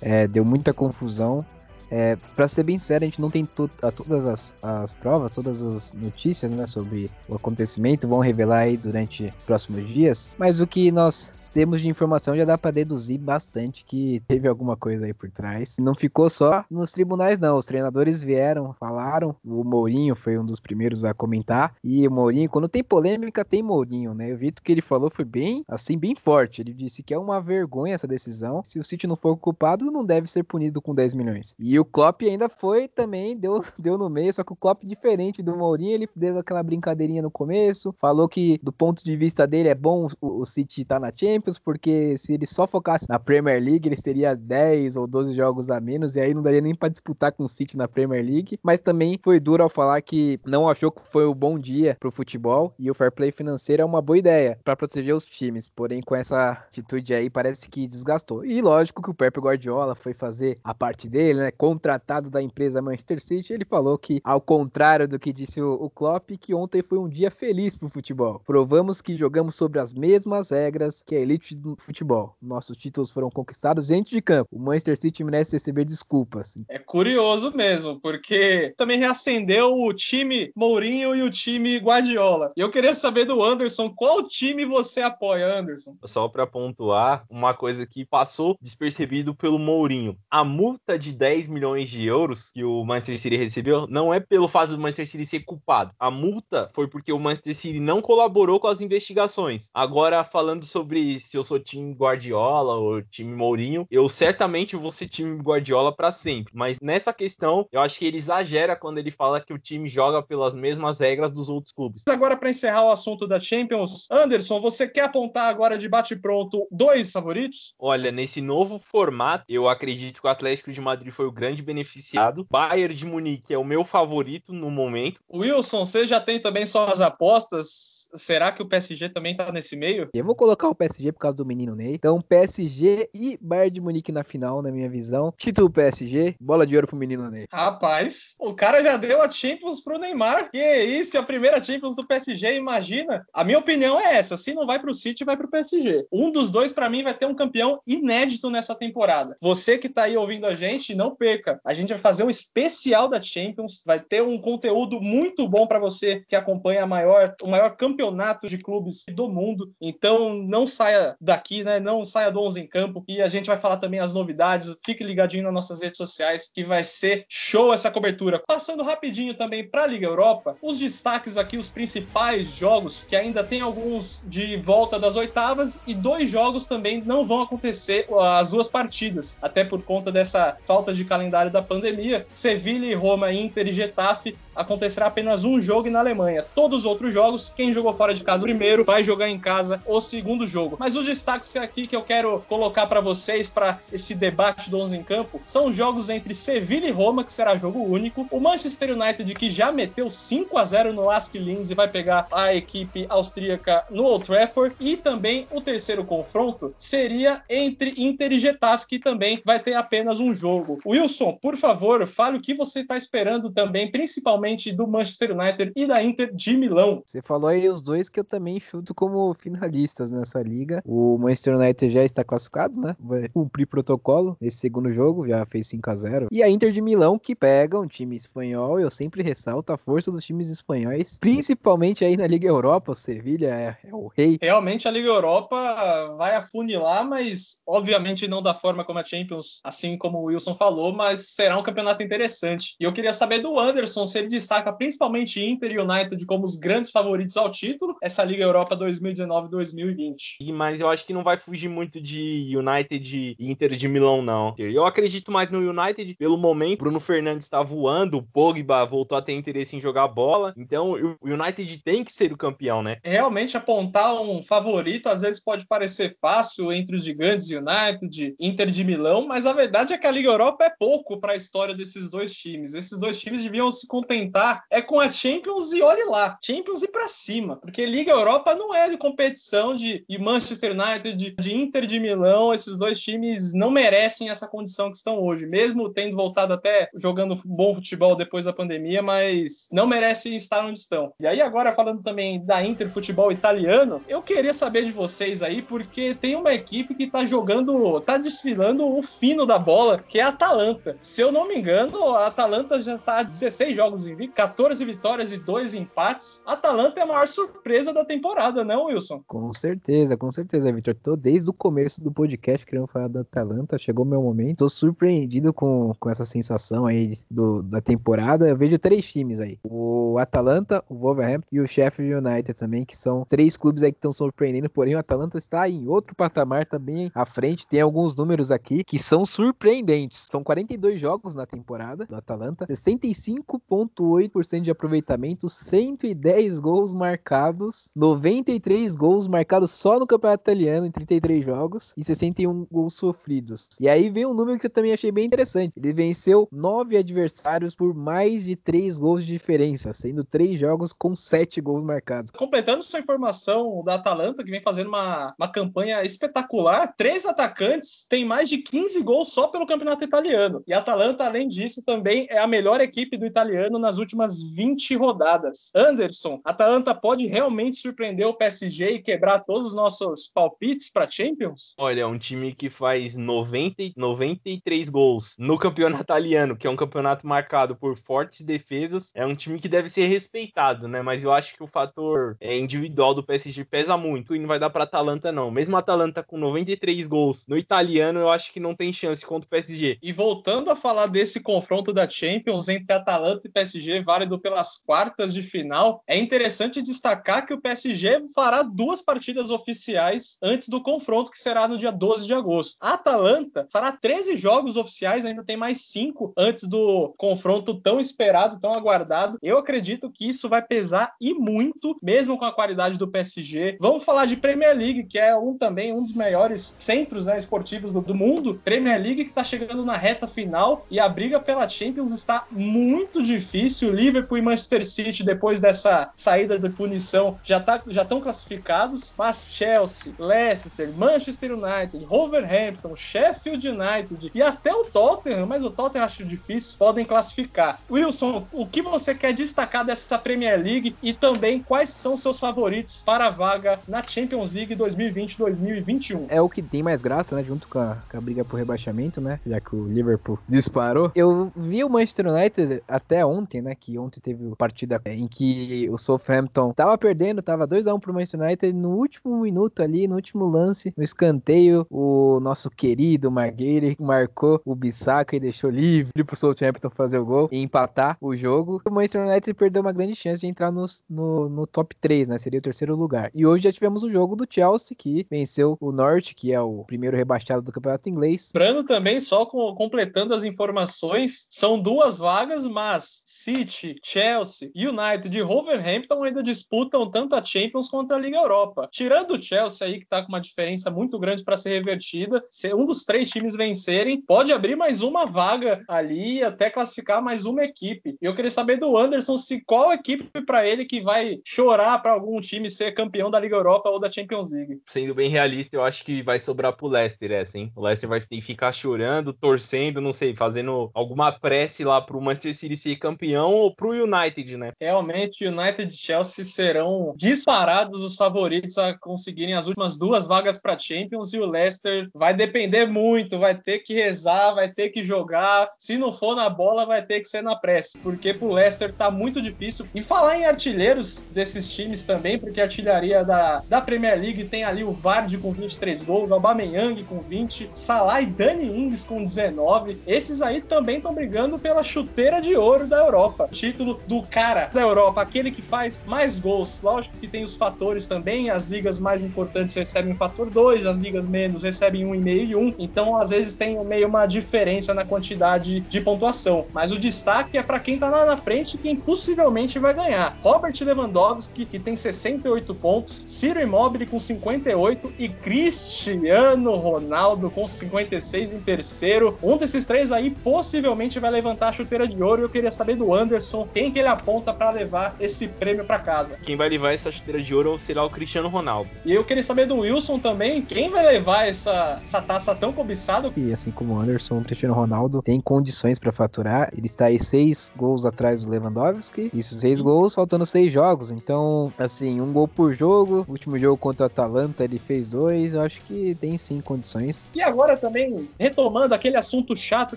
É, 0.00 0.28
deu 0.28 0.44
muita 0.44 0.72
confusão. 0.72 1.44
É, 1.90 2.16
para 2.36 2.46
ser 2.46 2.62
bem 2.62 2.78
sério, 2.78 3.04
a 3.04 3.10
gente 3.10 3.20
não 3.20 3.30
tem 3.30 3.44
to 3.44 3.68
todas 3.96 4.24
as, 4.24 4.54
as, 4.62 4.92
provas, 4.92 5.32
todas 5.32 5.62
as 5.62 5.92
notícias 5.94 6.52
né, 6.52 6.64
sobre 6.66 7.10
o 7.28 7.34
acontecimento, 7.34 8.06
vão 8.06 8.20
revelar 8.20 8.60
aí 8.60 8.76
durante 8.76 9.24
os 9.24 9.44
próximos 9.44 9.88
dias, 9.88 10.30
mas 10.38 10.60
o 10.60 10.66
que 10.66 10.92
nós 10.92 11.34
temos 11.52 11.80
de 11.80 11.88
informação 11.88 12.36
já 12.36 12.44
dá 12.44 12.56
para 12.56 12.70
deduzir 12.70 13.18
bastante 13.18 13.84
que 13.84 14.22
teve 14.26 14.48
alguma 14.48 14.76
coisa 14.76 15.06
aí 15.06 15.14
por 15.14 15.30
trás. 15.30 15.76
Não 15.78 15.94
ficou 15.94 16.30
só 16.30 16.64
nos 16.70 16.92
tribunais, 16.92 17.38
não. 17.38 17.58
Os 17.58 17.66
treinadores 17.66 18.22
vieram, 18.22 18.72
falaram. 18.74 19.34
O 19.44 19.64
Mourinho 19.64 20.14
foi 20.14 20.38
um 20.38 20.44
dos 20.44 20.60
primeiros 20.60 21.04
a 21.04 21.12
comentar. 21.12 21.74
E 21.82 22.06
o 22.06 22.10
Mourinho, 22.10 22.48
quando 22.48 22.68
tem 22.68 22.82
polêmica, 22.82 23.44
tem 23.44 23.62
Mourinho, 23.62 24.14
né? 24.14 24.30
Eu 24.30 24.36
vi 24.36 24.52
que 24.52 24.72
ele 24.72 24.82
falou 24.82 25.10
foi 25.10 25.24
bem, 25.24 25.64
assim, 25.68 25.98
bem 25.98 26.14
forte. 26.14 26.60
Ele 26.60 26.72
disse 26.72 27.02
que 27.02 27.14
é 27.14 27.18
uma 27.18 27.40
vergonha 27.40 27.94
essa 27.94 28.06
decisão. 28.06 28.62
Se 28.64 28.78
o 28.78 28.84
City 28.84 29.06
não 29.06 29.16
for 29.16 29.36
culpado, 29.36 29.90
não 29.90 30.04
deve 30.04 30.30
ser 30.30 30.42
punido 30.42 30.80
com 30.80 30.94
10 30.94 31.14
milhões. 31.14 31.54
E 31.58 31.78
o 31.78 31.84
Klopp 31.84 32.22
ainda 32.22 32.48
foi 32.48 32.88
também, 32.88 33.36
deu, 33.36 33.64
deu 33.78 33.98
no 33.98 34.08
meio, 34.08 34.32
só 34.32 34.44
que 34.44 34.52
o 34.52 34.56
Klopp, 34.56 34.84
diferente 34.84 35.42
do 35.42 35.56
Mourinho, 35.56 35.92
ele 35.92 36.08
deu 36.14 36.38
aquela 36.38 36.62
brincadeirinha 36.62 37.22
no 37.22 37.30
começo, 37.30 37.94
falou 38.00 38.28
que 38.28 38.58
do 38.62 38.72
ponto 38.72 39.04
de 39.04 39.16
vista 39.16 39.46
dele 39.46 39.68
é 39.68 39.74
bom 39.74 40.08
o, 40.20 40.40
o 40.40 40.46
City 40.46 40.82
estar 40.82 40.96
tá 40.96 41.00
na 41.00 41.12
Champions 41.14 41.39
Champions, 41.40 41.58
porque 41.58 42.18
se 42.18 42.34
ele 42.34 42.46
só 42.46 42.66
focasse 42.66 43.08
na 43.08 43.18
Premier 43.18 43.62
League, 43.62 43.88
eles 43.88 44.02
teria 44.02 44.36
10 44.36 44.96
ou 44.96 45.06
12 45.06 45.34
jogos 45.34 45.70
a 45.70 45.80
menos, 45.80 46.16
e 46.16 46.20
aí 46.20 46.34
não 46.34 46.42
daria 46.42 46.60
nem 46.60 46.74
para 46.74 46.90
disputar 46.90 47.32
com 47.32 47.44
o 47.44 47.48
City 47.48 47.76
na 47.76 47.88
Premier 47.88 48.24
League. 48.24 48.58
Mas 48.62 48.78
também 48.78 49.18
foi 49.22 49.40
duro 49.40 49.62
ao 49.62 49.68
falar 49.68 50.00
que 50.02 50.38
não 50.44 50.68
achou 50.68 50.90
que 50.90 51.06
foi 51.08 51.26
um 51.26 51.34
bom 51.34 51.58
dia 51.58 51.96
pro 51.98 52.10
futebol, 52.10 52.74
e 52.78 52.90
o 52.90 52.94
fair 52.94 53.10
play 53.10 53.32
financeiro 53.32 53.82
é 53.82 53.84
uma 53.84 54.02
boa 54.02 54.18
ideia 54.18 54.58
para 54.62 54.76
proteger 54.76 55.14
os 55.14 55.26
times. 55.26 55.68
Porém, 55.68 56.02
com 56.02 56.14
essa 56.14 56.50
atitude 56.50 57.14
aí, 57.14 57.30
parece 57.30 57.68
que 57.68 57.88
desgastou. 57.88 58.44
E 58.44 58.60
lógico 58.60 59.02
que 59.02 59.10
o 59.10 59.14
Pep 59.14 59.40
Guardiola 59.40 59.94
foi 59.94 60.12
fazer 60.12 60.58
a 60.62 60.74
parte 60.74 61.08
dele, 61.08 61.40
né? 61.40 61.50
Contratado 61.50 62.28
da 62.28 62.42
empresa 62.42 62.82
Manchester 62.82 63.20
City, 63.20 63.54
ele 63.54 63.64
falou 63.64 63.96
que, 63.96 64.20
ao 64.22 64.40
contrário 64.40 65.08
do 65.08 65.18
que 65.18 65.32
disse 65.32 65.60
o, 65.60 65.72
o 65.72 65.88
Klopp, 65.88 66.30
que 66.38 66.54
ontem 66.54 66.82
foi 66.82 66.98
um 66.98 67.08
dia 67.08 67.30
feliz 67.30 67.76
pro 67.76 67.88
futebol. 67.88 68.40
Provamos 68.44 69.00
que 69.00 69.16
jogamos 69.16 69.54
sobre 69.54 69.78
as 69.78 69.92
mesmas 69.92 70.50
regras 70.50 71.02
que 71.02 71.14
a 71.14 71.20
elite 71.30 71.56
do 71.56 71.76
futebol. 71.78 72.36
Nossos 72.42 72.76
títulos 72.76 73.10
foram 73.10 73.30
conquistados 73.30 73.86
dentro 73.86 74.10
de 74.10 74.20
campo. 74.20 74.48
O 74.52 74.58
Manchester 74.58 74.96
City 75.00 75.24
merece 75.24 75.52
receber 75.52 75.84
desculpas. 75.84 76.58
É 76.68 76.78
curioso 76.78 77.52
mesmo, 77.54 78.00
porque 78.00 78.74
também 78.76 78.98
reacendeu 78.98 79.72
o 79.72 79.92
time 79.94 80.50
Mourinho 80.54 81.14
e 81.14 81.22
o 81.22 81.30
time 81.30 81.78
Guardiola. 81.78 82.52
E 82.56 82.60
eu 82.60 82.70
queria 82.70 82.92
saber 82.92 83.24
do 83.24 83.42
Anderson, 83.42 83.90
qual 83.90 84.26
time 84.26 84.64
você 84.66 85.00
apoia, 85.00 85.58
Anderson? 85.58 85.96
Só 86.04 86.28
para 86.28 86.46
pontuar, 86.46 87.24
uma 87.30 87.54
coisa 87.54 87.86
que 87.86 88.04
passou 88.04 88.56
despercebido 88.60 89.34
pelo 89.34 89.58
Mourinho. 89.58 90.16
A 90.30 90.44
multa 90.44 90.98
de 90.98 91.12
10 91.12 91.48
milhões 91.48 91.88
de 91.88 92.04
euros 92.04 92.50
que 92.52 92.64
o 92.64 92.84
Manchester 92.84 93.18
City 93.18 93.36
recebeu 93.36 93.86
não 93.86 94.12
é 94.12 94.20
pelo 94.20 94.48
fato 94.48 94.70
do 94.70 94.78
Manchester 94.78 95.08
City 95.08 95.26
ser 95.26 95.40
culpado. 95.40 95.92
A 95.98 96.10
multa 96.10 96.70
foi 96.74 96.88
porque 96.88 97.12
o 97.12 97.18
Manchester 97.18 97.54
City 97.54 97.80
não 97.80 98.00
colaborou 98.00 98.58
com 98.58 98.66
as 98.66 98.80
investigações. 98.80 99.70
Agora, 99.72 100.24
falando 100.24 100.64
sobre 100.64 101.19
se 101.20 101.36
eu 101.36 101.44
sou 101.44 101.58
time 101.58 101.92
Guardiola 101.92 102.74
ou 102.74 103.02
time 103.02 103.34
Mourinho, 103.34 103.86
eu 103.90 104.08
certamente 104.08 104.76
vou 104.76 104.90
ser 104.90 105.08
time 105.08 105.40
Guardiola 105.40 105.94
para 105.94 106.12
sempre. 106.12 106.52
Mas 106.54 106.78
nessa 106.80 107.12
questão, 107.12 107.66
eu 107.70 107.80
acho 107.80 107.98
que 107.98 108.06
ele 108.06 108.18
exagera 108.18 108.76
quando 108.76 108.98
ele 108.98 109.10
fala 109.10 109.40
que 109.40 109.52
o 109.52 109.58
time 109.58 109.88
joga 109.88 110.22
pelas 110.22 110.54
mesmas 110.54 110.98
regras 110.98 111.30
dos 111.30 111.48
outros 111.48 111.72
clubes. 111.72 112.02
Agora, 112.08 112.36
para 112.36 112.50
encerrar 112.50 112.84
o 112.84 112.90
assunto 112.90 113.26
da 113.26 113.38
Champions, 113.38 114.06
Anderson, 114.10 114.60
você 114.60 114.88
quer 114.88 115.04
apontar 115.04 115.48
agora 115.48 115.78
de 115.78 115.88
bate-pronto 115.88 116.66
dois 116.70 117.10
favoritos? 117.10 117.74
Olha, 117.78 118.10
nesse 118.10 118.40
novo 118.40 118.78
formato, 118.78 119.44
eu 119.48 119.68
acredito 119.68 120.20
que 120.20 120.26
o 120.26 120.30
Atlético 120.30 120.72
de 120.72 120.80
Madrid 120.80 121.12
foi 121.12 121.26
o 121.26 121.32
grande 121.32 121.62
beneficiado. 121.62 122.46
Bayern 122.50 122.94
de 122.94 123.06
Munique 123.06 123.52
é 123.52 123.58
o 123.58 123.64
meu 123.64 123.84
favorito 123.84 124.52
no 124.52 124.70
momento. 124.70 125.20
Wilson, 125.32 125.84
você 125.84 126.06
já 126.06 126.20
tem 126.20 126.40
também 126.40 126.66
suas 126.66 127.00
apostas? 127.00 128.08
Será 128.14 128.52
que 128.52 128.62
o 128.62 128.68
PSG 128.68 129.08
também 129.08 129.36
tá 129.36 129.52
nesse 129.52 129.76
meio? 129.76 130.08
Eu 130.12 130.24
vou 130.24 130.34
colocar 130.34 130.68
o 130.68 130.74
PSG 130.74 131.09
por 131.12 131.20
causa 131.20 131.36
do 131.36 131.46
menino 131.46 131.74
Ney. 131.74 131.94
Então, 131.94 132.20
PSG 132.20 133.10
e 133.14 133.38
Bayern 133.40 133.70
de 133.70 133.80
Munique 133.80 134.12
na 134.12 134.22
final, 134.22 134.62
na 134.62 134.70
minha 134.70 134.88
visão. 134.88 135.32
Título 135.36 135.70
PSG, 135.70 136.36
bola 136.40 136.66
de 136.66 136.74
ouro 136.74 136.86
pro 136.86 136.96
menino 136.96 137.30
Ney. 137.30 137.46
Rapaz, 137.52 138.34
o 138.38 138.54
cara 138.54 138.82
já 138.82 138.96
deu 138.96 139.22
a 139.22 139.30
Champions 139.30 139.80
pro 139.80 139.98
Neymar. 139.98 140.50
Que 140.50 140.82
isso, 140.82 141.18
a 141.18 141.22
primeira 141.22 141.62
Champions 141.62 141.94
do 141.94 142.06
PSG, 142.06 142.56
imagina. 142.56 143.26
A 143.32 143.44
minha 143.44 143.58
opinião 143.58 143.98
é 143.98 144.16
essa: 144.16 144.36
se 144.36 144.54
não 144.54 144.66
vai 144.66 144.78
pro 144.78 144.94
City, 144.94 145.24
vai 145.24 145.36
pro 145.36 145.50
PSG. 145.50 146.06
Um 146.12 146.30
dos 146.30 146.50
dois, 146.50 146.72
para 146.72 146.88
mim, 146.88 147.02
vai 147.02 147.14
ter 147.14 147.26
um 147.26 147.34
campeão 147.34 147.80
inédito 147.86 148.50
nessa 148.50 148.74
temporada. 148.74 149.36
Você 149.40 149.78
que 149.78 149.88
tá 149.88 150.04
aí 150.04 150.16
ouvindo 150.16 150.46
a 150.46 150.52
gente, 150.52 150.94
não 150.94 151.14
perca. 151.14 151.60
A 151.64 151.72
gente 151.72 151.90
vai 151.90 151.98
fazer 151.98 152.24
um 152.24 152.30
especial 152.30 153.08
da 153.08 153.20
Champions, 153.20 153.82
vai 153.84 154.00
ter 154.00 154.22
um 154.22 154.40
conteúdo 154.40 155.00
muito 155.00 155.48
bom 155.48 155.66
para 155.66 155.78
você 155.78 156.24
que 156.28 156.36
acompanha 156.36 156.82
a 156.82 156.86
maior, 156.86 157.34
o 157.42 157.48
maior 157.48 157.76
campeonato 157.76 158.48
de 158.48 158.58
clubes 158.58 159.04
do 159.14 159.28
mundo. 159.28 159.72
Então, 159.80 160.34
não 160.34 160.66
saia 160.66 160.99
daqui, 161.20 161.64
né? 161.64 161.80
Não 161.80 162.04
saia 162.04 162.30
do 162.30 162.40
11 162.40 162.60
em 162.60 162.66
campo. 162.66 163.04
E 163.08 163.20
a 163.20 163.28
gente 163.28 163.46
vai 163.46 163.56
falar 163.56 163.76
também 163.76 164.00
as 164.00 164.12
novidades. 164.12 164.76
Fique 164.84 165.04
ligadinho 165.04 165.44
nas 165.44 165.52
nossas 165.52 165.82
redes 165.82 165.96
sociais, 165.96 166.50
que 166.52 166.64
vai 166.64 166.84
ser 166.84 167.24
show 167.28 167.72
essa 167.72 167.90
cobertura. 167.90 168.42
Passando 168.46 168.82
rapidinho 168.82 169.34
também 169.34 169.66
para 169.66 169.84
a 169.84 169.86
Liga 169.86 170.06
Europa, 170.06 170.56
os 170.62 170.78
destaques 170.78 171.36
aqui, 171.36 171.56
os 171.56 171.68
principais 171.68 172.56
jogos, 172.56 173.04
que 173.08 173.16
ainda 173.16 173.44
tem 173.44 173.60
alguns 173.60 174.22
de 174.26 174.56
volta 174.56 174.98
das 174.98 175.16
oitavas 175.16 175.80
e 175.86 175.94
dois 175.94 176.30
jogos 176.30 176.66
também 176.66 177.02
não 177.02 177.24
vão 177.24 177.42
acontecer 177.42 178.06
as 178.20 178.50
duas 178.50 178.68
partidas, 178.68 179.38
até 179.40 179.64
por 179.64 179.82
conta 179.82 180.10
dessa 180.10 180.56
falta 180.66 180.92
de 180.92 181.04
calendário 181.04 181.50
da 181.50 181.62
pandemia. 181.62 182.26
Sevilha 182.32 182.96
Roma, 182.96 183.32
Inter 183.32 183.68
e 183.68 183.72
Getafe 183.72 184.36
acontecerá 184.54 185.06
apenas 185.06 185.44
um 185.44 185.60
jogo 185.60 185.88
na 185.90 186.00
Alemanha. 186.00 186.44
Todos 186.54 186.80
os 186.80 186.84
outros 186.84 187.12
jogos, 187.12 187.50
quem 187.50 187.72
jogou 187.72 187.94
fora 187.94 188.14
de 188.14 188.22
casa 188.22 188.42
primeiro 188.42 188.84
vai 188.84 189.02
jogar 189.02 189.28
em 189.28 189.38
casa 189.38 189.82
o 189.86 190.00
segundo 190.00 190.46
jogo. 190.46 190.76
Mas 190.78 190.89
os 190.96 191.06
destaques 191.06 191.54
aqui 191.56 191.86
que 191.86 191.96
eu 191.96 192.02
quero 192.02 192.44
colocar 192.48 192.86
para 192.86 193.00
vocês 193.00 193.48
para 193.48 193.80
esse 193.92 194.14
debate 194.14 194.70
do 194.70 194.78
11 194.78 194.96
em 194.96 195.02
campo 195.02 195.40
são 195.44 195.72
jogos 195.72 196.10
entre 196.10 196.34
Sevilha 196.34 196.86
e 196.86 196.90
Roma, 196.90 197.24
que 197.24 197.32
será 197.32 197.56
jogo 197.56 197.82
único. 197.82 198.26
O 198.30 198.40
Manchester 198.40 198.92
United 198.92 199.34
que 199.34 199.50
já 199.50 199.72
meteu 199.72 200.10
5 200.10 200.56
a 200.56 200.64
0 200.64 200.92
no 200.92 201.04
Lask 201.06 201.34
Linz 201.34 201.70
e 201.70 201.74
vai 201.74 201.88
pegar 201.88 202.26
a 202.30 202.54
equipe 202.54 203.06
austríaca 203.08 203.84
no 203.90 204.04
Old 204.04 204.24
Trafford 204.24 204.74
e 204.80 204.96
também 204.96 205.46
o 205.50 205.60
terceiro 205.60 206.04
confronto 206.04 206.74
seria 206.78 207.42
entre 207.48 207.94
Inter 207.96 208.32
e 208.32 208.40
Getafe, 208.40 208.86
que 208.86 208.98
também 208.98 209.42
vai 209.44 209.60
ter 209.60 209.74
apenas 209.74 210.20
um 210.20 210.34
jogo. 210.34 210.78
Wilson, 210.86 211.38
por 211.40 211.56
favor, 211.56 212.06
fale 212.06 212.38
o 212.38 212.40
que 212.40 212.54
você 212.54 212.80
está 212.80 212.96
esperando 212.96 213.50
também, 213.50 213.90
principalmente 213.90 214.72
do 214.72 214.86
Manchester 214.86 215.36
United 215.38 215.72
e 215.74 215.86
da 215.86 216.02
Inter 216.02 216.34
de 216.34 216.56
Milão. 216.56 217.02
Você 217.04 217.22
falou 217.22 217.48
aí 217.48 217.68
os 217.68 217.82
dois 217.82 218.08
que 218.08 218.20
eu 218.20 218.24
também 218.24 218.58
chuto 218.60 218.94
como 218.94 219.34
finalistas 219.34 220.10
nessa 220.10 220.42
liga. 220.42 220.79
O 220.84 221.18
Manchester 221.18 221.56
United 221.56 221.90
já 221.90 222.04
está 222.04 222.24
classificado, 222.24 222.80
né? 222.80 222.96
Vai 222.98 223.28
cumprir 223.28 223.66
protocolo 223.66 224.36
nesse 224.40 224.58
segundo 224.58 224.92
jogo, 224.92 225.26
já 225.26 225.44
fez 225.46 225.66
5 225.68 225.90
a 225.90 225.94
0 225.94 226.28
E 226.32 226.42
a 226.42 226.48
Inter 226.48 226.72
de 226.72 226.80
Milão 226.80 227.18
que 227.18 227.34
pega 227.34 227.78
um 227.78 227.86
time 227.86 228.16
espanhol, 228.16 228.78
eu 228.78 228.90
sempre 228.90 229.22
ressalto 229.22 229.72
a 229.72 229.78
força 229.78 230.10
dos 230.10 230.24
times 230.24 230.50
espanhóis, 230.50 231.18
principalmente 231.18 232.04
aí 232.04 232.16
na 232.16 232.26
Liga 232.26 232.48
Europa, 232.48 232.92
o 232.92 232.94
Sevilha 232.94 233.48
é, 233.48 233.88
é 233.88 233.94
o 233.94 234.08
rei. 234.08 234.38
Realmente 234.40 234.86
a 234.86 234.90
Liga 234.90 235.08
Europa 235.08 236.14
vai 236.16 236.34
afunilar, 236.34 237.06
mas 237.06 237.60
obviamente 237.66 238.28
não 238.28 238.42
da 238.42 238.54
forma 238.54 238.84
como 238.84 238.98
a 238.98 239.04
Champions, 239.04 239.60
assim 239.64 239.96
como 239.96 240.18
o 240.18 240.24
Wilson 240.24 240.54
falou, 240.56 240.92
mas 240.92 241.34
será 241.34 241.58
um 241.58 241.62
campeonato 241.62 242.02
interessante. 242.02 242.74
E 242.78 242.84
eu 242.84 242.92
queria 242.92 243.12
saber 243.12 243.40
do 243.40 243.58
Anderson 243.58 244.06
se 244.06 244.18
ele 244.18 244.28
destaca 244.28 244.72
principalmente 244.72 245.44
Inter 245.44 245.72
e 245.72 245.78
United 245.78 246.24
como 246.26 246.44
os 246.44 246.56
grandes 246.56 246.90
favoritos 246.90 247.36
ao 247.36 247.50
título, 247.50 247.96
essa 248.02 248.24
Liga 248.24 248.44
Europa 248.44 248.76
2019-2020. 248.76 250.36
Mas 250.60 250.78
eu 250.78 250.90
acho 250.90 251.06
que 251.06 251.14
não 251.14 251.24
vai 251.24 251.38
fugir 251.38 251.70
muito 251.70 251.98
de 251.98 252.54
United 252.54 253.34
e 253.38 253.50
Inter 253.50 253.74
de 253.74 253.88
Milão, 253.88 254.20
não. 254.20 254.54
Eu 254.58 254.84
acredito 254.84 255.32
mais 255.32 255.50
no 255.50 255.58
United 255.58 256.14
pelo 256.16 256.36
momento. 256.36 256.80
Bruno 256.80 257.00
Fernandes 257.00 257.46
está 257.46 257.62
voando, 257.62 258.18
o 258.18 258.22
Pogba 258.22 258.84
voltou 258.84 259.16
a 259.16 259.22
ter 259.22 259.32
interesse 259.32 259.74
em 259.74 259.80
jogar 259.80 260.06
bola. 260.08 260.52
Então 260.58 260.92
o 261.22 261.32
United 261.32 261.82
tem 261.82 262.04
que 262.04 262.12
ser 262.12 262.30
o 262.30 262.36
campeão, 262.36 262.82
né? 262.82 262.98
Realmente 263.02 263.56
apontar 263.56 264.12
um 264.20 264.42
favorito 264.42 265.08
às 265.08 265.22
vezes 265.22 265.42
pode 265.42 265.66
parecer 265.66 266.14
fácil 266.20 266.70
entre 266.70 266.94
os 266.94 267.04
gigantes 267.04 267.48
United, 267.48 268.34
Inter 268.38 268.70
de 268.70 268.84
Milão, 268.84 269.26
mas 269.26 269.46
a 269.46 269.54
verdade 269.54 269.94
é 269.94 269.98
que 269.98 270.06
a 270.06 270.10
Liga 270.10 270.28
Europa 270.28 270.66
é 270.66 270.72
pouco 270.78 271.18
para 271.18 271.32
a 271.32 271.36
história 271.36 271.74
desses 271.74 272.10
dois 272.10 272.34
times. 272.34 272.74
Esses 272.74 272.98
dois 272.98 273.18
times 273.18 273.42
deviam 273.42 273.72
se 273.72 273.86
contentar 273.86 274.62
é 274.68 274.82
com 274.82 275.00
a 275.00 275.10
Champions 275.10 275.72
e 275.72 275.80
olhe 275.80 276.04
lá, 276.04 276.38
Champions 276.44 276.82
e 276.82 276.88
para 276.88 277.08
cima, 277.08 277.56
porque 277.56 277.86
Liga 277.86 278.12
Europa 278.12 278.54
não 278.54 278.74
é 278.74 278.90
de 278.90 278.98
competição 278.98 279.74
de, 279.74 280.04
de 280.06 280.18
Manchester 280.18 280.49
United, 280.52 281.34
de, 281.38 281.54
Inter 281.54 281.86
de 281.86 282.00
Milão, 282.00 282.52
esses 282.52 282.76
dois 282.76 283.00
times 283.00 283.52
não 283.52 283.70
merecem 283.70 284.30
essa 284.30 284.46
condição 284.46 284.90
que 284.90 284.96
estão 284.96 285.18
hoje, 285.22 285.46
mesmo 285.46 285.90
tendo 285.90 286.16
voltado 286.16 286.52
até 286.52 286.88
jogando 286.94 287.40
bom 287.44 287.74
futebol 287.74 288.16
depois 288.16 288.44
da 288.44 288.52
pandemia, 288.52 289.02
mas 289.02 289.68
não 289.72 289.86
merecem 289.86 290.36
estar 290.36 290.64
onde 290.64 290.80
estão. 290.80 291.12
E 291.20 291.26
aí 291.26 291.40
agora 291.40 291.72
falando 291.72 292.02
também 292.02 292.44
da 292.44 292.64
Inter 292.64 292.88
futebol 292.88 293.32
italiano, 293.32 294.02
eu 294.08 294.22
queria 294.22 294.52
saber 294.52 294.84
de 294.84 294.92
vocês 294.92 295.42
aí, 295.42 295.62
porque 295.62 296.14
tem 296.14 296.36
uma 296.36 296.52
equipe 296.52 296.94
que 296.94 297.06
tá 297.06 297.24
jogando, 297.26 298.00
tá 298.00 298.16
desfilando 298.16 298.86
o 298.86 299.02
fino 299.02 299.46
da 299.46 299.58
bola, 299.58 300.02
que 300.08 300.18
é 300.18 300.22
a 300.22 300.28
Atalanta. 300.28 300.96
Se 301.00 301.20
eu 301.20 301.30
não 301.30 301.46
me 301.46 301.58
engano, 301.58 302.14
a 302.14 302.26
Atalanta 302.26 302.80
já 302.82 302.94
está 302.94 303.22
16 303.22 303.76
jogos 303.76 304.06
em 304.06 304.16
14 304.28 304.84
vitórias 304.84 305.32
e 305.32 305.36
2 305.36 305.74
empates. 305.74 306.42
Atalanta 306.46 307.00
é 307.00 307.02
a 307.02 307.06
maior 307.06 307.26
surpresa 307.26 307.92
da 307.92 308.04
temporada, 308.04 308.64
né, 308.64 308.76
Wilson? 308.76 309.22
Com 309.26 309.52
certeza, 309.52 310.16
com 310.16 310.30
certeza, 310.30 310.39
Victor. 310.72 310.94
Tô 310.94 311.16
desde 311.16 311.48
o 311.48 311.52
começo 311.52 312.02
do 312.02 312.10
podcast 312.10 312.66
querendo 312.66 312.86
falar 312.86 313.08
da 313.08 313.20
Atalanta, 313.20 313.78
chegou 313.78 314.04
meu 314.04 314.22
momento. 314.22 314.58
Tô 314.58 314.68
surpreendido 314.68 315.52
com, 315.52 315.92
com 315.98 316.10
essa 316.10 316.24
sensação 316.24 316.86
aí 316.86 317.18
do, 317.30 317.62
da 317.62 317.80
temporada. 317.80 318.48
Eu 318.48 318.56
vejo 318.56 318.78
três 318.78 319.10
times 319.10 319.40
aí: 319.40 319.58
o 319.62 320.16
Atalanta, 320.18 320.82
o 320.88 320.94
Wolverhampton 320.94 321.48
e 321.52 321.60
o 321.60 321.66
Sheffield 321.66 322.26
United 322.26 322.54
também, 322.54 322.84
que 322.84 322.96
são 322.96 323.24
três 323.28 323.56
clubes 323.56 323.82
aí 323.82 323.92
que 323.92 323.98
estão 323.98 324.12
surpreendendo. 324.12 324.70
Porém, 324.70 324.94
o 324.94 324.98
Atalanta 324.98 325.38
está 325.38 325.68
em 325.68 325.86
outro 325.86 326.14
patamar 326.14 326.66
também 326.66 327.10
à 327.14 327.24
frente. 327.26 327.66
Tem 327.66 327.80
alguns 327.80 328.16
números 328.16 328.50
aqui 328.50 328.84
que 328.84 328.98
são 328.98 329.26
surpreendentes. 329.26 330.26
São 330.30 330.42
42 330.42 331.00
jogos 331.00 331.34
na 331.34 331.46
temporada 331.46 332.06
do 332.06 332.16
Atalanta, 332.16 332.66
65,8 332.66 334.30
100% 334.30 334.60
de 334.62 334.70
aproveitamento, 334.70 335.48
110 335.48 336.60
gols 336.60 336.92
marcados, 336.92 337.90
93 337.94 338.96
gols 338.96 339.28
marcados 339.28 339.70
só 339.70 339.98
no 339.98 340.06
Campeonato 340.06 340.29
Italiano 340.34 340.86
em 340.86 340.90
33 340.90 341.44
jogos 341.44 341.94
e 341.96 342.04
61 342.04 342.66
gols 342.70 342.94
sofridos. 342.94 343.68
E 343.80 343.88
aí 343.88 344.10
vem 344.10 344.26
um 344.26 344.34
número 344.34 344.58
que 344.58 344.66
eu 344.66 344.70
também 344.70 344.92
achei 344.92 345.10
bem 345.10 345.26
interessante. 345.26 345.72
Ele 345.76 345.92
venceu 345.92 346.48
9 346.50 346.96
adversários 346.96 347.74
por 347.74 347.94
mais 347.94 348.44
de 348.44 348.56
3 348.56 348.98
gols 348.98 349.24
de 349.24 349.32
diferença, 349.32 349.92
sendo 349.92 350.24
3 350.24 350.58
jogos 350.58 350.92
com 350.92 351.14
7 351.14 351.60
gols 351.60 351.84
marcados. 351.84 352.30
Completando 352.30 352.82
sua 352.82 353.00
informação 353.00 353.82
da 353.84 353.94
Atalanta, 353.94 354.44
que 354.44 354.50
vem 354.50 354.62
fazendo 354.62 354.88
uma, 354.88 355.34
uma 355.38 355.48
campanha 355.48 356.02
espetacular, 356.02 356.94
três 356.96 357.26
atacantes 357.26 358.06
têm 358.08 358.24
mais 358.24 358.48
de 358.48 358.58
15 358.58 359.02
gols 359.02 359.32
só 359.32 359.48
pelo 359.48 359.66
Campeonato 359.66 360.04
Italiano. 360.04 360.62
E 360.66 360.72
a 360.72 360.78
Atalanta, 360.78 361.24
além 361.24 361.48
disso, 361.48 361.82
também 361.82 362.26
é 362.30 362.38
a 362.38 362.46
melhor 362.46 362.80
equipe 362.80 363.16
do 363.16 363.26
italiano 363.26 363.78
nas 363.78 363.98
últimas 363.98 364.42
20 364.42 364.96
rodadas. 364.96 365.70
Anderson, 365.74 366.40
a 366.44 366.50
Atalanta 366.50 366.94
pode 366.94 367.26
realmente 367.26 367.78
surpreender 367.78 368.26
o 368.26 368.34
PSG 368.34 368.90
e 368.94 369.02
quebrar 369.02 369.40
todos 369.40 369.68
os 369.68 369.74
nossos 369.74 370.19
palpites 370.28 370.90
para 370.90 371.08
Champions? 371.08 371.74
Olha, 371.78 372.02
é 372.02 372.06
um 372.06 372.18
time 372.18 372.54
que 372.54 372.68
faz 372.68 373.16
90, 373.16 373.92
93 373.96 374.88
gols 374.88 375.36
no 375.38 375.58
campeonato 375.58 376.02
italiano, 376.04 376.56
que 376.56 376.66
é 376.66 376.70
um 376.70 376.76
campeonato 376.76 377.26
marcado 377.26 377.76
por 377.76 377.96
fortes 377.96 378.44
defesas. 378.44 379.10
É 379.14 379.24
um 379.24 379.34
time 379.34 379.58
que 379.58 379.68
deve 379.68 379.88
ser 379.88 380.06
respeitado, 380.06 380.88
né? 380.88 381.02
Mas 381.02 381.24
eu 381.24 381.32
acho 381.32 381.54
que 381.54 381.62
o 381.62 381.66
fator 381.66 382.36
é, 382.40 382.58
individual 382.58 383.14
do 383.14 383.22
PSG 383.22 383.64
pesa 383.64 383.96
muito 383.96 384.34
e 384.34 384.38
não 384.38 384.48
vai 384.48 384.58
dar 384.58 384.70
para 384.70 384.84
Atalanta 384.84 385.30
não. 385.30 385.50
Mesmo 385.50 385.76
a 385.76 385.80
Atalanta 385.80 386.22
com 386.22 386.36
93 386.36 387.06
gols 387.06 387.46
no 387.46 387.56
italiano, 387.56 388.20
eu 388.20 388.30
acho 388.30 388.52
que 388.52 388.60
não 388.60 388.74
tem 388.74 388.92
chance 388.92 389.24
contra 389.24 389.46
o 389.46 389.50
PSG. 389.50 389.98
E 390.02 390.12
voltando 390.12 390.70
a 390.70 390.76
falar 390.76 391.06
desse 391.06 391.40
confronto 391.40 391.92
da 391.92 392.08
Champions 392.08 392.68
entre 392.68 392.92
Atalanta 392.92 393.46
e 393.46 393.50
PSG, 393.50 394.02
válido 394.02 394.38
pelas 394.38 394.76
quartas 394.76 395.32
de 395.32 395.42
final. 395.42 396.02
É 396.06 396.18
interessante 396.18 396.82
destacar 396.82 397.46
que 397.46 397.54
o 397.54 397.60
PSG 397.60 398.26
fará 398.34 398.62
duas 398.62 399.02
partidas 399.02 399.50
oficiais 399.50 400.09
antes 400.42 400.68
do 400.68 400.82
confronto, 400.82 401.30
que 401.30 401.38
será 401.38 401.68
no 401.68 401.78
dia 401.78 401.92
12 401.92 402.26
de 402.26 402.34
agosto. 402.34 402.76
A 402.80 402.94
Atalanta 402.94 403.66
fará 403.70 403.92
13 403.92 404.36
jogos 404.36 404.76
oficiais, 404.76 405.24
ainda 405.24 405.44
tem 405.44 405.56
mais 405.56 405.82
cinco 405.82 406.32
antes 406.36 406.64
do 406.64 407.14
confronto 407.16 407.74
tão 407.74 408.00
esperado, 408.00 408.60
tão 408.60 408.72
aguardado. 408.72 409.38
Eu 409.42 409.58
acredito 409.58 410.10
que 410.10 410.28
isso 410.28 410.48
vai 410.48 410.62
pesar 410.62 411.14
e 411.20 411.34
muito, 411.34 411.96
mesmo 412.02 412.38
com 412.38 412.44
a 412.44 412.52
qualidade 412.52 412.98
do 412.98 413.08
PSG. 413.08 413.76
Vamos 413.80 414.04
falar 414.04 414.26
de 414.26 414.36
Premier 414.36 414.76
League, 414.76 415.04
que 415.04 415.18
é 415.18 415.36
um 415.36 415.56
também 415.56 415.92
um 415.92 416.02
dos 416.02 416.12
maiores 416.12 416.74
centros 416.78 417.26
né, 417.26 417.38
esportivos 417.38 417.92
do, 417.92 418.00
do 418.00 418.14
mundo. 418.14 418.60
Premier 418.64 419.00
League 419.00 419.24
que 419.24 419.30
está 419.30 419.44
chegando 419.44 419.84
na 419.84 419.96
reta 419.96 420.26
final 420.26 420.86
e 420.90 420.98
a 420.98 421.08
briga 421.08 421.40
pela 421.40 421.68
Champions 421.68 422.12
está 422.12 422.46
muito 422.50 423.22
difícil. 423.22 423.92
Liverpool 423.92 424.38
e 424.38 424.42
Manchester 424.42 424.86
City, 424.86 425.24
depois 425.24 425.60
dessa 425.60 426.10
saída 426.16 426.58
de 426.58 426.68
punição, 426.68 427.38
já 427.44 427.60
tá, 427.60 427.82
já 427.86 428.02
estão 428.02 428.20
classificados, 428.20 429.12
mas 429.16 429.54
Chelsea, 430.00 430.14
Leicester, 430.18 430.88
Manchester 430.96 431.52
United, 431.52 432.06
Wolverhampton, 432.06 432.96
Sheffield 432.96 433.68
United 433.68 434.30
e 434.34 434.42
até 434.42 434.72
o 434.72 434.84
Tottenham, 434.84 435.46
mas 435.46 435.64
o 435.64 435.70
Tottenham 435.70 436.04
acho 436.04 436.24
difícil, 436.24 436.76
podem 436.78 437.04
classificar. 437.04 437.78
Wilson, 437.90 438.46
o 438.52 438.66
que 438.66 438.80
você 438.80 439.14
quer 439.14 439.34
destacar 439.34 439.84
dessa 439.84 440.18
Premier 440.18 440.58
League 440.60 440.96
e 441.02 441.12
também 441.12 441.62
quais 441.62 441.90
são 441.90 442.16
seus 442.16 442.38
favoritos 442.38 443.02
para 443.02 443.26
a 443.26 443.30
vaga 443.30 443.78
na 443.86 444.02
Champions 444.02 444.54
League 444.54 444.74
2020-2021? 444.74 446.26
É 446.28 446.40
o 446.40 446.48
que 446.48 446.62
tem 446.62 446.82
mais 446.82 447.00
graça, 447.00 447.36
né? 447.36 447.42
Junto 447.42 447.68
com 447.68 447.78
a, 447.78 447.98
com 448.10 448.16
a 448.16 448.20
briga 448.20 448.44
por 448.44 448.56
rebaixamento, 448.56 449.20
né? 449.20 449.40
Já 449.46 449.60
que 449.60 449.74
o 449.74 449.86
Liverpool 449.86 450.38
disparou. 450.48 451.12
Eu 451.14 451.52
vi 451.56 451.84
o 451.84 451.88
Manchester 451.88 452.28
United 452.28 452.82
até 452.88 453.24
ontem, 453.24 453.60
né? 453.60 453.74
Que 453.74 453.98
ontem 453.98 454.20
teve 454.20 454.52
a 454.52 454.56
partida 454.56 455.00
em 455.06 455.26
que 455.26 455.88
o 455.90 455.98
Southampton 455.98 456.72
tava 456.72 456.96
perdendo, 456.96 457.42
tava 457.42 457.66
2x1 457.66 458.00
pro 458.00 458.12
Manchester 458.12 458.40
United. 458.40 458.72
No 458.72 458.90
último 458.90 459.40
minuto 459.40 459.82
ali, 459.82 459.89
no 460.08 460.16
último 460.16 460.46
lance, 460.46 460.92
no 460.96 461.02
escanteio, 461.02 461.86
o 461.90 462.40
nosso 462.40 462.70
querido 462.70 463.30
Marguerite 463.30 464.00
marcou 464.00 464.60
o 464.64 464.74
Bissaka 464.74 465.36
e 465.36 465.40
deixou 465.40 465.70
livre 465.70 466.24
pro 466.24 466.36
Southampton 466.36 466.90
fazer 466.90 467.18
o 467.18 467.24
gol 467.24 467.48
e 467.50 467.58
empatar 467.58 468.16
o 468.20 468.36
jogo. 468.36 468.80
O 468.84 468.90
Manchester 468.90 469.26
United 469.26 469.54
perdeu 469.54 469.82
uma 469.82 469.92
grande 469.92 470.14
chance 470.14 470.40
de 470.40 470.46
entrar 470.46 470.70
nos, 470.70 471.02
no, 471.08 471.48
no 471.48 471.66
top 471.66 471.94
3, 472.00 472.28
né? 472.28 472.38
Seria 472.38 472.58
o 472.58 472.62
terceiro 472.62 472.94
lugar. 472.96 473.30
E 473.34 473.46
hoje 473.46 473.64
já 473.64 473.72
tivemos 473.72 474.02
o 474.02 474.10
jogo 474.10 474.36
do 474.36 474.46
Chelsea, 474.48 474.96
que 474.96 475.26
venceu 475.30 475.76
o 475.80 475.92
Norte, 475.92 476.34
que 476.34 476.52
é 476.52 476.60
o 476.60 476.84
primeiro 476.84 477.16
rebaixado 477.16 477.62
do 477.62 477.72
campeonato 477.72 478.08
inglês. 478.08 478.52
Lembrando 478.54 478.84
também, 478.84 479.20
só 479.20 479.46
com, 479.46 479.74
completando 479.74 480.34
as 480.34 480.44
informações, 480.44 481.46
são 481.50 481.80
duas 481.80 482.18
vagas, 482.18 482.66
mas 482.66 483.22
City, 483.24 483.96
Chelsea, 484.02 484.70
United 484.74 485.36
e 485.36 485.42
Wolverhampton 485.42 486.22
ainda 486.22 486.42
disputam 486.42 487.10
tanto 487.10 487.34
a 487.34 487.44
Champions 487.44 487.88
quanto 487.88 488.12
a 488.12 488.18
Liga 488.18 488.36
Europa. 488.36 488.88
Tirando 488.92 489.34
o 489.34 489.42
Chelsea 489.42 489.69
aí, 489.82 490.00
que 490.00 490.06
tá 490.06 490.22
com 490.22 490.28
uma 490.28 490.40
diferença 490.40 490.90
muito 490.90 491.18
grande 491.18 491.44
para 491.44 491.56
ser 491.56 491.70
revertida, 491.70 492.42
se 492.50 492.72
um 492.74 492.84
dos 492.84 493.04
três 493.04 493.28
times 493.30 493.54
vencerem, 493.54 494.20
pode 494.20 494.52
abrir 494.52 494.76
mais 494.76 495.02
uma 495.02 495.26
vaga 495.26 495.82
ali 495.88 496.38
e 496.38 496.42
até 496.42 496.70
classificar 496.70 497.22
mais 497.22 497.44
uma 497.44 497.64
equipe. 497.64 498.16
E 498.20 498.24
eu 498.24 498.34
queria 498.34 498.50
saber 498.50 498.78
do 498.78 498.96
Anderson 498.96 499.38
se 499.38 499.62
qual 499.64 499.92
equipe 499.92 500.44
para 500.44 500.66
ele 500.66 500.84
que 500.84 501.00
vai 501.00 501.40
chorar 501.44 501.98
para 502.00 502.12
algum 502.12 502.40
time 502.40 502.68
ser 502.70 502.92
campeão 502.92 503.30
da 503.30 503.40
Liga 503.40 503.56
Europa 503.56 503.88
ou 503.88 504.00
da 504.00 504.10
Champions 504.10 504.50
League. 504.50 504.80
Sendo 504.86 505.14
bem 505.14 505.28
realista, 505.28 505.76
eu 505.76 505.84
acho 505.84 506.04
que 506.04 506.22
vai 506.22 506.38
sobrar 506.38 506.76
pro 506.76 506.88
Leicester 506.88 507.32
essa, 507.32 507.58
hein? 507.58 507.72
O 507.76 507.82
Leicester 507.82 508.08
vai 508.08 508.20
ter 508.20 508.36
que 508.36 508.42
ficar 508.42 508.72
chorando, 508.72 509.32
torcendo, 509.32 510.00
não 510.00 510.12
sei, 510.12 510.34
fazendo 510.34 510.90
alguma 510.94 511.32
prece 511.32 511.84
lá 511.84 512.00
pro 512.00 512.20
Manchester 512.20 512.54
City 512.54 512.76
ser 512.76 512.96
campeão 512.96 513.52
ou 513.52 513.74
pro 513.74 513.90
United, 513.90 514.56
né? 514.56 514.72
Realmente, 514.80 515.46
United 515.46 515.92
e 515.92 515.96
Chelsea 515.96 516.44
serão 516.44 517.14
disparados 517.16 518.02
os 518.02 518.16
favoritos 518.16 518.78
a 518.78 518.96
conseguirem 518.96 519.54
as 519.60 519.66
últimas 519.66 519.96
duas 519.96 520.26
vagas 520.26 520.58
para 520.58 520.78
Champions 520.78 521.32
e 521.34 521.38
o 521.38 521.44
Leicester 521.44 522.08
vai 522.14 522.32
depender 522.32 522.86
muito, 522.86 523.38
vai 523.38 523.54
ter 523.54 523.80
que 523.80 523.94
rezar, 523.94 524.54
vai 524.54 524.70
ter 524.70 524.88
que 524.88 525.04
jogar. 525.04 525.70
Se 525.78 525.98
não 525.98 526.14
for 526.14 526.34
na 526.34 526.48
bola, 526.48 526.86
vai 526.86 527.02
ter 527.02 527.20
que 527.20 527.28
ser 527.28 527.42
na 527.42 527.54
pressa, 527.54 527.98
porque 528.02 528.32
pro 528.32 528.52
Leicester 528.52 528.92
tá 528.92 529.10
muito 529.10 529.40
difícil. 529.42 529.86
E 529.94 530.02
falar 530.02 530.38
em 530.38 530.46
artilheiros 530.46 531.26
desses 531.26 531.70
times 531.70 532.02
também, 532.02 532.38
porque 532.38 532.60
a 532.60 532.64
artilharia 532.64 533.22
da, 533.22 533.62
da 533.68 533.80
Premier 533.80 534.18
League 534.18 534.44
tem 534.44 534.64
ali 534.64 534.82
o 534.82 534.92
Vardy 534.92 535.36
com 535.36 535.52
23 535.52 536.02
gols, 536.02 536.32
Aubameyang 536.32 537.04
com 537.04 537.20
20, 537.20 537.70
Salah 537.74 538.22
e 538.22 538.26
Dani 538.26 538.64
Ings 538.64 539.04
com 539.04 539.22
19. 539.22 539.98
Esses 540.06 540.40
aí 540.40 540.62
também 540.62 540.96
estão 540.96 541.14
brigando 541.14 541.58
pela 541.58 541.82
chuteira 541.82 542.40
de 542.40 542.56
ouro 542.56 542.86
da 542.86 542.96
Europa. 542.96 543.48
Título 543.52 544.00
do 544.06 544.22
cara 544.22 544.70
da 544.72 544.80
Europa, 544.80 545.20
aquele 545.20 545.50
que 545.50 545.60
faz 545.60 546.02
mais 546.06 546.40
gols. 546.40 546.80
Lógico 546.82 547.16
que 547.18 547.28
tem 547.28 547.44
os 547.44 547.56
fatores 547.56 548.06
também, 548.06 548.48
as 548.48 548.66
ligas 548.66 548.98
mais 548.98 549.22
importantes 549.22 549.49
recebem 549.74 550.14
fator 550.14 550.50
2, 550.50 550.86
as 550.86 550.98
ligas 550.98 551.26
menos 551.26 551.62
recebem 551.62 552.04
1,5 552.04 552.48
e 552.48 552.56
1. 552.56 552.74
Então, 552.78 553.16
às 553.16 553.30
vezes 553.30 553.54
tem 553.54 553.82
meio 553.84 554.08
uma 554.08 554.26
diferença 554.26 554.92
na 554.94 555.04
quantidade 555.04 555.80
de 555.80 556.00
pontuação. 556.00 556.66
Mas 556.72 556.92
o 556.92 556.98
destaque 556.98 557.58
é 557.58 557.62
para 557.62 557.78
quem 557.78 557.98
tá 557.98 558.08
lá 558.08 558.24
na 558.24 558.36
frente, 558.36 558.78
quem 558.78 558.96
possivelmente 558.96 559.78
vai 559.78 559.94
ganhar. 559.94 560.36
Robert 560.42 560.74
Lewandowski, 560.80 561.64
que 561.64 561.78
tem 561.78 561.96
68 561.96 562.74
pontos, 562.74 563.22
Ciro 563.26 563.60
Immobile 563.60 564.06
com 564.06 564.18
58 564.18 565.12
e 565.18 565.28
Cristiano 565.28 566.76
Ronaldo 566.76 567.50
com 567.50 567.66
56 567.66 568.52
em 568.52 568.60
terceiro. 568.60 569.36
Um 569.42 569.56
desses 569.56 569.84
três 569.84 570.12
aí 570.12 570.30
possivelmente 570.30 571.18
vai 571.18 571.30
levantar 571.30 571.68
a 571.68 571.72
chuteira 571.72 572.06
de 572.06 572.22
ouro. 572.22 572.42
Eu 572.42 572.48
queria 572.48 572.70
saber 572.70 572.96
do 572.96 573.14
Anderson 573.14 573.68
quem 573.72 573.90
que 573.90 573.98
ele 573.98 574.08
aponta 574.08 574.52
para 574.52 574.70
levar 574.70 575.16
esse 575.20 575.48
prêmio 575.48 575.84
para 575.84 575.98
casa. 575.98 576.38
Quem 576.42 576.56
vai 576.56 576.68
levar 576.68 576.92
essa 576.92 577.10
chuteira 577.10 577.40
de 577.40 577.54
ouro 577.54 577.78
será 577.78 578.04
o 578.04 578.10
Cristiano 578.10 578.48
Ronaldo. 578.48 578.90
E 579.04 579.12
eu 579.12 579.24
queria 579.24 579.39
saber 579.42 579.66
do 579.66 579.78
Wilson 579.78 580.18
também, 580.18 580.62
quem 580.62 580.90
vai 580.90 581.04
levar 581.04 581.48
essa, 581.48 582.00
essa 582.02 582.20
taça 582.20 582.54
tão 582.54 582.72
cobiçada? 582.72 583.32
E 583.36 583.52
assim 583.52 583.70
como 583.70 583.94
o 583.94 584.00
Anderson, 584.00 584.38
o 584.38 584.44
Cristiano 584.44 584.74
Ronaldo 584.74 585.22
tem 585.22 585.40
condições 585.40 585.98
para 585.98 586.12
faturar. 586.12 586.70
Ele 586.76 586.86
está 586.86 587.06
aí 587.06 587.18
seis 587.18 587.70
gols 587.76 588.04
atrás 588.04 588.44
do 588.44 588.50
Lewandowski. 588.50 589.30
Isso, 589.32 589.54
seis 589.54 589.80
gols, 589.80 590.14
faltando 590.14 590.44
seis 590.46 590.72
jogos. 590.72 591.10
Então, 591.10 591.72
assim, 591.78 592.20
um 592.20 592.32
gol 592.32 592.48
por 592.48 592.72
jogo. 592.72 593.24
O 593.28 593.32
último 593.32 593.58
jogo 593.58 593.76
contra 593.76 594.04
o 594.04 594.06
Atalanta, 594.06 594.64
ele 594.64 594.78
fez 594.78 595.08
dois. 595.08 595.54
Eu 595.54 595.62
acho 595.62 595.80
que 595.82 596.14
tem 596.16 596.36
sim 596.36 596.60
condições. 596.60 597.28
E 597.34 597.42
agora 597.42 597.76
também, 597.76 598.28
retomando 598.38 598.94
aquele 598.94 599.16
assunto 599.16 599.56
chato 599.56 599.96